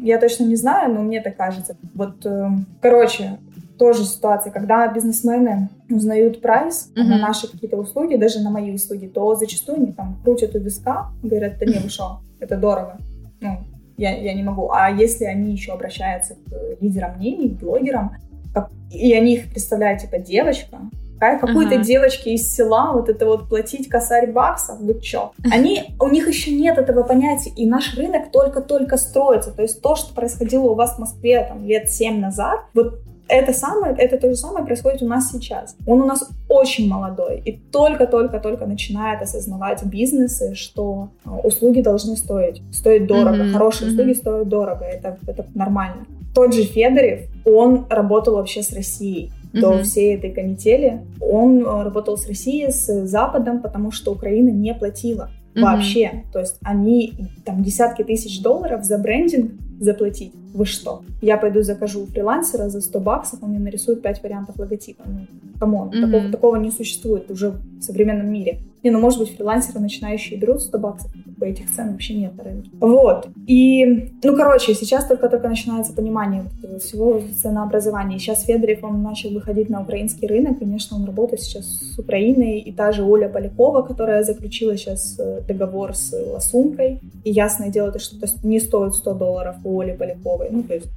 я 0.00 0.18
точно 0.18 0.44
не 0.44 0.56
знаю, 0.56 0.94
но 0.94 1.02
мне 1.02 1.20
так 1.20 1.36
кажется. 1.36 1.76
Вот, 1.94 2.24
э, 2.24 2.48
короче, 2.80 3.38
тоже 3.78 4.04
ситуация, 4.04 4.52
когда 4.52 4.86
бизнесмены 4.88 5.68
узнают 5.90 6.40
прайс 6.42 6.90
там, 6.94 7.08
на 7.10 7.18
наши 7.18 7.50
какие-то 7.50 7.76
услуги, 7.76 8.16
даже 8.16 8.40
на 8.40 8.50
мои 8.50 8.72
услуги, 8.74 9.06
то 9.06 9.34
зачастую 9.34 9.78
они 9.78 9.92
там 9.92 10.16
крутят 10.24 10.54
у 10.54 10.58
виска, 10.58 11.08
говорят, 11.22 11.58
да 11.58 11.66
не, 11.66 11.78
вы 11.78 11.88
шо, 11.88 12.20
это 12.40 12.56
дорого. 12.56 12.98
Ну, 13.40 13.58
я, 13.96 14.16
я 14.16 14.34
не 14.34 14.42
могу. 14.42 14.70
А 14.70 14.90
если 14.90 15.24
они 15.24 15.52
еще 15.52 15.72
обращаются 15.72 16.34
к 16.34 16.80
лидерам 16.82 17.16
мнений, 17.18 17.50
к 17.50 17.60
блогерам, 17.60 18.16
как- 18.54 18.70
и 18.92 19.12
они 19.12 19.34
их 19.34 19.50
представляют, 19.50 20.00
типа, 20.02 20.18
девочка, 20.18 20.78
какой-то 21.18 21.74
Ага. 21.76 21.84
девочке 21.84 22.34
из 22.34 22.54
села 22.54 22.92
вот 22.92 23.08
это 23.08 23.26
вот 23.26 23.48
платить 23.48 23.88
косарь 23.88 24.30
баксов, 24.32 24.78
вы 24.80 25.00
чё? 25.00 25.32
Они, 25.52 25.82
у 26.00 26.08
них 26.08 26.28
еще 26.28 26.52
нет 26.52 26.78
этого 26.78 27.02
понятия, 27.02 27.50
и 27.50 27.66
наш 27.66 27.96
рынок 27.96 28.30
только-только 28.32 28.96
строится. 28.96 29.50
То 29.52 29.62
есть 29.62 29.82
то, 29.82 29.96
что 29.96 30.14
происходило 30.14 30.64
у 30.70 30.74
вас 30.74 30.96
в 30.96 30.98
Москве 30.98 31.44
там, 31.48 31.64
лет 31.66 31.90
7 31.90 32.20
назад, 32.20 32.60
вот 32.74 33.00
это 33.30 33.52
самое, 33.52 33.94
это 33.94 34.16
то 34.16 34.30
же 34.30 34.36
самое 34.36 34.64
происходит 34.64 35.02
у 35.02 35.06
нас 35.06 35.30
сейчас. 35.30 35.76
Он 35.86 36.00
у 36.00 36.06
нас 36.06 36.26
очень 36.48 36.88
молодой 36.88 37.42
и 37.44 37.52
только-только-только 37.52 38.64
начинает 38.64 39.20
осознавать 39.20 39.84
бизнесы, 39.84 40.54
что 40.54 41.10
э, 41.26 41.30
услуги 41.44 41.82
должны 41.82 42.16
стоить, 42.16 42.62
стоить 42.72 43.06
дорого, 43.06 43.44
Мгм, 43.44 43.52
хорошие 43.52 43.90
мгм. 43.90 43.94
услуги 43.98 44.12
стоят 44.14 44.48
дорого, 44.48 44.84
это, 44.86 45.18
это 45.26 45.44
нормально. 45.54 46.06
Тот 46.34 46.54
же 46.54 46.62
Федорив, 46.62 47.28
он 47.44 47.86
работал 47.90 48.36
вообще 48.36 48.62
с 48.62 48.72
Россией 48.72 49.30
до 49.60 49.72
Мгм. 49.74 49.82
всей 49.84 50.16
этой 50.16 50.30
канители. 50.30 51.00
Он 51.20 51.60
э, 51.64 51.82
работал 51.82 52.16
с 52.16 52.26
Россией, 52.28 52.70
с 52.70 53.06
Западом, 53.06 53.60
потому 53.62 53.90
что 53.90 54.12
Украина 54.12 54.50
не 54.50 54.74
платила 54.74 55.30
вообще. 55.54 56.24
То 56.32 56.40
есть 56.40 56.58
они 56.62 57.14
там 57.44 57.62
десятки 57.62 58.02
тысяч 58.04 58.42
долларов 58.42 58.84
за 58.84 58.98
брендинг 58.98 59.52
заплатить. 59.80 60.32
Вы 60.54 60.64
что? 60.64 61.02
Я 61.22 61.36
пойду 61.36 61.62
закажу 61.62 62.02
у 62.02 62.06
фрилансера 62.06 62.68
за 62.68 62.80
100 62.80 63.00
баксов, 63.00 63.42
он 63.42 63.50
мне 63.50 63.58
нарисует 63.58 64.02
5 64.02 64.22
вариантов 64.22 64.58
логотипа. 64.58 65.04
Ну, 65.06 65.26
come 65.60 65.76
on, 65.76 65.88
Мгм. 65.88 66.00
такого, 66.10 66.30
такого 66.32 66.56
не 66.56 66.70
существует 66.70 67.30
уже 67.30 67.50
в 67.50 67.82
современном 67.82 68.32
мире. 68.32 68.58
Не, 68.84 68.90
ну, 68.92 69.00
может 69.00 69.18
быть, 69.18 69.36
фрилансеры 69.36 69.80
начинающие 69.80 70.38
берут 70.38 70.60
100 70.62 70.78
баксов, 70.78 71.10
по 71.40 71.44
этих 71.44 71.70
цен 71.72 71.92
вообще 71.92 72.14
нет 72.14 72.36
на 72.36 72.44
рынке. 72.44 72.70
Вот. 72.80 73.28
И, 73.46 74.12
ну, 74.22 74.36
короче, 74.36 74.74
сейчас 74.74 75.06
только-только 75.06 75.48
начинается 75.48 75.92
понимание 75.92 76.42
вот 76.42 76.52
этого 76.64 76.78
всего 76.78 77.20
ценообразования. 77.42 78.18
Сейчас 78.18 78.44
Федорев, 78.44 78.84
он 78.84 79.02
начал 79.02 79.30
выходить 79.30 79.68
на 79.68 79.82
украинский 79.82 80.28
рынок. 80.28 80.58
Конечно, 80.60 80.96
он 80.96 81.04
работает 81.04 81.42
сейчас 81.42 81.64
с 81.66 81.98
Украиной. 81.98 82.58
И 82.60 82.72
та 82.72 82.92
же 82.92 83.02
Оля 83.04 83.28
Полякова, 83.28 83.82
которая 83.82 84.22
заключила 84.22 84.76
сейчас 84.76 85.16
э, 85.18 85.40
договор 85.46 85.94
с 85.94 86.12
Ласункой. 86.32 87.00
И 87.24 87.30
ясное 87.30 87.70
дело, 87.70 87.90
то, 87.92 87.98
что 87.98 88.16
это 88.16 88.28
не 88.44 88.60
стоит 88.60 88.94
100 88.94 89.14
долларов 89.14 89.56
Оли 89.68 89.92
Поляковой. 89.96 90.48
Ну, 90.50 90.62
то 90.62 90.74
есть, 90.74 90.88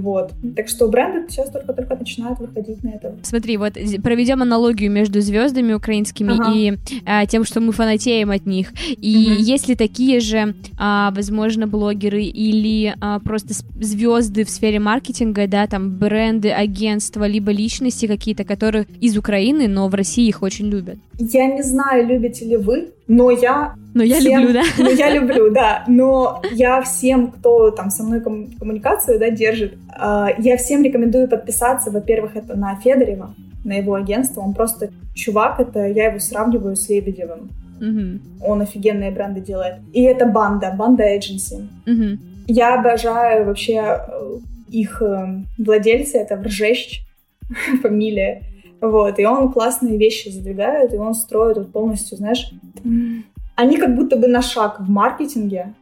вот. 0.00 0.32
Так 0.56 0.68
что 0.68 0.88
бренды 0.88 1.28
сейчас 1.28 1.50
только-только 1.50 1.96
начинают 1.96 2.38
выходить 2.38 2.82
на 2.82 2.90
это. 2.90 3.14
Смотри, 3.22 3.56
вот 3.56 3.74
проведем 4.02 4.42
аналогию 4.42 4.90
между 4.90 5.20
звездами 5.20 5.72
украинскими 5.74 6.32
Ага. 6.32 6.52
и 6.54 6.72
а, 7.04 7.26
тем, 7.26 7.44
что 7.44 7.60
мы 7.60 7.72
фанатеем 7.72 8.30
от 8.30 8.46
них. 8.46 8.72
И 9.00 9.28
Мгм. 9.30 9.42
есть 9.42 9.68
ли 9.68 9.74
такие 9.74 10.20
же, 10.20 10.54
а, 10.78 11.10
возможно, 11.12 11.66
блогеры 11.66 12.22
или 12.22 12.94
а, 13.00 13.20
просто 13.20 13.54
звезды 13.80 14.44
в 14.44 14.50
сфере 14.50 14.78
маркетинга, 14.80 15.46
да, 15.46 15.66
там 15.66 15.98
бренды, 15.98 16.50
агентства, 16.50 17.26
либо 17.26 17.52
личности 17.52 18.06
какие-то, 18.06 18.44
которые 18.44 18.86
из 19.00 19.16
Украины, 19.16 19.68
но 19.68 19.88
в 19.88 19.94
России 19.94 20.26
их 20.28 20.42
очень 20.42 20.68
любят. 20.68 20.96
Я 21.18 21.46
не 21.46 21.62
знаю, 21.62 22.06
любите 22.06 22.44
ли 22.44 22.56
вы, 22.56 22.90
но 23.08 23.30
я 23.30 23.74
Но 23.94 24.02
я 24.02 24.18
Всем- 24.18 24.40
люблю, 24.42 24.52
да. 24.54 24.62
Ну, 24.78 24.90
я 24.90 25.10
люблю, 25.10 25.50
да. 25.50 25.84
Но 25.88 26.42
я 26.52 26.82
всем, 26.82 27.30
кто 27.30 27.70
там 27.70 27.90
со 27.90 28.02
мной 28.02 28.20
ком- 28.20 28.48
коммуникацию 28.58 29.18
да, 29.18 29.30
держит, 29.30 29.74
э, 29.98 30.26
я 30.38 30.56
всем 30.56 30.82
рекомендую 30.82 31.28
подписаться, 31.28 31.90
во-первых, 31.90 32.36
это 32.36 32.56
на 32.56 32.76
Федорева, 32.76 33.34
на 33.64 33.72
его 33.74 33.94
агентство. 33.94 34.40
Он 34.42 34.52
просто 34.54 34.90
чувак, 35.14 35.60
это 35.60 35.86
я 35.86 36.06
его 36.08 36.18
сравниваю 36.18 36.76
с 36.76 36.88
Лебедевым. 36.88 37.50
Мгм. 37.80 38.20
Он 38.42 38.60
офигенные 38.62 39.10
бренды 39.10 39.40
делает. 39.40 39.76
И 39.92 40.02
это 40.02 40.26
банда, 40.26 40.74
банда 40.76 41.04
Agency. 41.04 41.66
Мгм. 41.86 42.18
Я 42.48 42.78
обожаю 42.80 43.46
вообще 43.46 43.98
э, 44.08 44.38
их 44.70 45.00
э, 45.02 45.42
владельца, 45.58 46.18
это 46.18 46.36
Вржещ, 46.36 47.00
фамилия. 47.82 48.42
Вот, 48.80 49.18
и 49.18 49.24
он 49.24 49.52
классные 49.52 49.96
вещи 49.96 50.28
задвигает, 50.28 50.92
и 50.92 50.98
он 50.98 51.14
строит 51.14 51.56
вот 51.56 51.72
полностью, 51.72 52.18
знаешь, 52.18 52.50
они 53.54 53.78
как 53.78 53.96
будто 53.96 54.16
бы 54.16 54.26
на 54.26 54.42
шаг 54.42 54.80
в 54.80 54.88
маркетинге, 54.88 55.74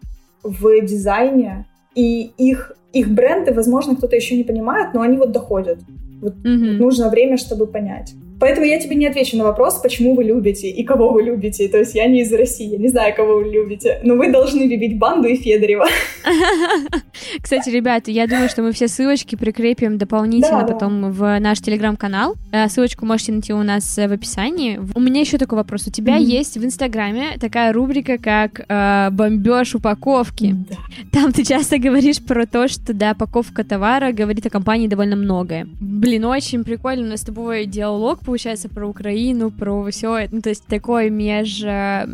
в 0.43 0.81
дизайне, 0.81 1.67
и 1.95 2.31
их, 2.39 2.73
их 2.93 3.11
бренды, 3.11 3.53
возможно, 3.53 3.97
кто-то 3.97 4.15
еще 4.15 4.37
не 4.37 4.45
понимает, 4.45 4.95
но 4.95 5.01
они 5.01 5.17
вот 5.17 5.33
доходят. 5.33 5.81
Вот 6.21 6.35
Мгм. 6.45 6.79
нужно 6.79 7.11
время, 7.11 7.37
чтобы 7.37 7.67
понять. 7.67 8.15
Поэтому 8.41 8.67
я 8.67 8.79
тебе 8.81 8.97
не 8.97 9.07
отвечу 9.07 9.37
на 9.37 9.45
вопрос, 9.45 9.81
почему 9.81 10.15
вы 10.15 10.25
любите 10.25 10.69
и 10.69 10.85
кого 10.85 11.11
вы 11.13 11.23
любите. 11.23 11.69
То 11.69 11.79
есть 11.79 11.95
я 11.95 12.07
не 12.07 12.23
из 12.23 12.33
России, 12.33 12.73
я 12.73 12.79
не 12.79 12.89
знаю, 12.89 13.15
кого 13.15 13.37
вы 13.37 13.45
любите. 13.51 14.01
Но 14.03 14.15
вы 14.15 14.31
должны 14.31 14.63
любить 14.63 14.99
банду 14.99 15.29
и 15.29 15.37
Федорева. 15.37 15.87
Кстати, 17.43 17.71
ребята, 17.71 18.11
я 18.11 18.27
думаю, 18.27 18.49
что 18.49 18.63
мы 18.63 18.73
все 18.73 18.89
ссылочки 18.89 19.37
прикрепим 19.37 19.99
дополнительно 19.99 20.61
Да, 20.61 20.67
да. 20.67 20.73
потом 20.75 21.13
в 21.13 21.39
наш 21.41 21.61
телеграм-канал. 21.61 22.35
Э, 22.53 22.69
Ссылочку 22.69 23.07
можете 23.07 23.33
найти 23.33 23.53
у 23.53 23.63
нас 23.63 23.97
э, 23.99 24.09
в 24.09 24.13
описании. 24.13 24.81
У 24.95 25.01
меня 25.01 25.21
еще 25.21 25.39
такой 25.39 25.59
вопрос. 25.59 25.87
У 25.87 25.91
тебя 25.91 26.17
есть 26.17 26.57
в 26.57 26.65
Инстаграме 26.65 27.37
такая 27.41 27.73
рубрика, 27.73 28.19
как 28.19 28.61
э, 28.69 29.11
«Бомбеж 29.11 29.75
упаковки». 29.75 30.55
Да. 30.69 30.77
Там 31.13 31.33
ты 31.33 31.45
часто 31.45 31.79
говоришь 31.79 32.23
про 32.23 32.47
то, 32.47 32.69
что, 32.69 32.93
да, 32.93 33.13
упаковка 33.13 33.65
товара 33.65 34.13
говорит 34.13 34.47
о 34.47 34.51
компании 34.51 34.89
довольно 34.89 35.17
многое. 35.17 35.67
Блин, 35.81 36.25
очень 36.25 36.65
прикольно. 36.65 37.07
У 37.07 37.11
нас 37.11 37.21
с 37.21 37.25
тобой 37.25 37.67
диалог, 37.67 38.21
получается, 38.25 38.69
про 38.69 38.89
Украину, 38.89 39.51
про 39.51 39.91
все 39.91 40.17
это. 40.17 40.35
Ну, 40.37 40.43
то 40.43 40.49
есть 40.51 40.65
такой 40.67 41.11
меж... 41.11 41.63
э, 41.63 42.07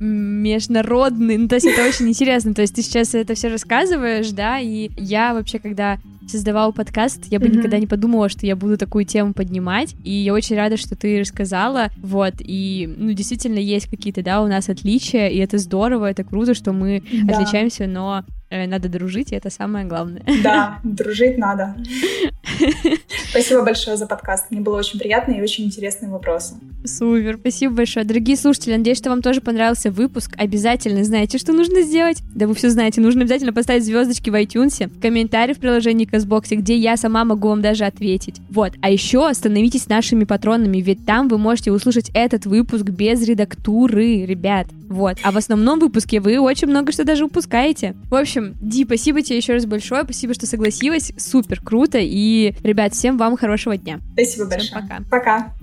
международный. 0.00 1.36
Ну, 1.36 1.48
то 1.48 1.56
есть 1.56 1.66
это 1.66 1.84
очень 1.84 2.08
интересно. 2.08 2.54
То 2.54 2.62
есть 2.62 2.74
ты 2.74 2.82
сейчас 2.82 3.14
это 3.14 3.34
все 3.34 3.48
рассказываешь, 3.48 4.30
да, 4.30 4.58
и 4.58 4.90
я 4.96 5.34
вообще, 5.34 5.58
когда 5.58 5.98
создавала 6.26 6.70
подкаст, 6.72 7.24
я 7.30 7.40
бы 7.40 7.48
Мгм. 7.48 7.58
никогда 7.58 7.78
не 7.78 7.86
подумала, 7.86 8.28
что 8.28 8.46
я 8.46 8.54
буду 8.56 8.78
такую 8.78 9.04
тему 9.04 9.34
поднимать, 9.34 9.94
и 10.04 10.12
я 10.12 10.32
очень 10.32 10.56
рада, 10.56 10.76
что 10.76 10.94
ты 10.96 11.20
рассказала, 11.20 11.88
вот, 12.00 12.34
и, 12.38 12.88
ну, 12.96 13.12
действительно, 13.12 13.58
есть 13.58 13.86
какие-то, 13.90 14.22
да, 14.22 14.40
у 14.42 14.46
нас 14.46 14.68
отличия, 14.68 15.26
и 15.28 15.38
это 15.38 15.58
здорово, 15.58 16.08
это 16.10 16.22
круто, 16.22 16.54
что 16.54 16.72
мы 16.72 17.02
Да. 17.24 17.34
отличаемся, 17.36 17.86
но 17.88 18.22
надо 18.50 18.88
дружить, 18.88 19.32
и 19.32 19.36
это 19.36 19.50
самое 19.50 19.86
главное. 19.86 20.22
Да, 20.42 20.80
дружить 20.84 21.38
надо. 21.38 21.76
Спасибо 23.30 23.62
большое 23.62 23.96
за 23.96 24.06
подкаст. 24.06 24.50
Мне 24.50 24.60
было 24.60 24.78
очень 24.78 24.98
приятно 24.98 25.32
и 25.32 25.42
очень 25.42 25.64
интересные 25.64 26.10
вопросы. 26.10 26.54
Супер, 26.84 27.36
спасибо 27.38 27.74
большое. 27.74 28.06
Дорогие 28.06 28.36
слушатели, 28.36 28.76
надеюсь, 28.76 28.98
что 28.98 29.10
вам 29.10 29.22
тоже 29.22 29.40
понравился 29.40 29.90
выпуск. 29.90 30.32
Обязательно 30.36 31.04
знаете, 31.04 31.38
что 31.38 31.52
нужно 31.52 31.82
сделать? 31.82 32.22
Да 32.34 32.46
вы 32.46 32.54
все 32.54 32.70
знаете, 32.70 33.00
нужно 33.00 33.22
обязательно 33.22 33.52
поставить 33.52 33.84
звездочки 33.84 34.30
в 34.30 34.34
iTunes, 34.34 34.90
комментарий 35.00 35.54
в 35.54 35.58
приложении 35.58 36.06
Казбоксе, 36.06 36.56
где 36.56 36.76
я 36.76 36.96
сама 36.96 37.24
могу 37.24 37.48
вам 37.48 37.60
даже 37.60 37.84
ответить. 37.84 38.40
Вот, 38.48 38.72
а 38.80 38.90
еще 38.90 39.32
становитесь 39.34 39.88
нашими 39.88 40.24
патронами, 40.24 40.78
ведь 40.78 41.04
там 41.04 41.28
вы 41.28 41.38
можете 41.38 41.70
услышать 41.70 42.10
этот 42.14 42.46
выпуск 42.46 42.84
без 42.84 43.22
редактуры, 43.22 44.24
ребят. 44.24 44.66
Вот, 44.88 45.18
а 45.22 45.30
в 45.30 45.36
основном 45.36 45.78
выпуске 45.78 46.20
вы 46.20 46.40
очень 46.40 46.66
много 46.66 46.90
что 46.92 47.04
даже 47.04 47.24
упускаете. 47.24 47.94
В 48.10 48.14
общем, 48.14 48.39
общем, 48.40 48.56
Ди, 48.60 48.84
спасибо 48.84 49.22
тебе 49.22 49.36
еще 49.36 49.54
раз 49.54 49.66
большое. 49.66 50.04
Спасибо, 50.04 50.34
что 50.34 50.46
согласилась. 50.46 51.12
Супер 51.16 51.60
круто. 51.60 51.98
И, 52.00 52.54
ребят, 52.62 52.94
всем 52.94 53.18
вам 53.18 53.36
хорошего 53.36 53.76
дня. 53.76 54.00
Спасибо 54.14 54.46
всем 54.46 54.48
большое. 54.48 54.82
Пока. 54.82 55.00
Пока. 55.10 55.54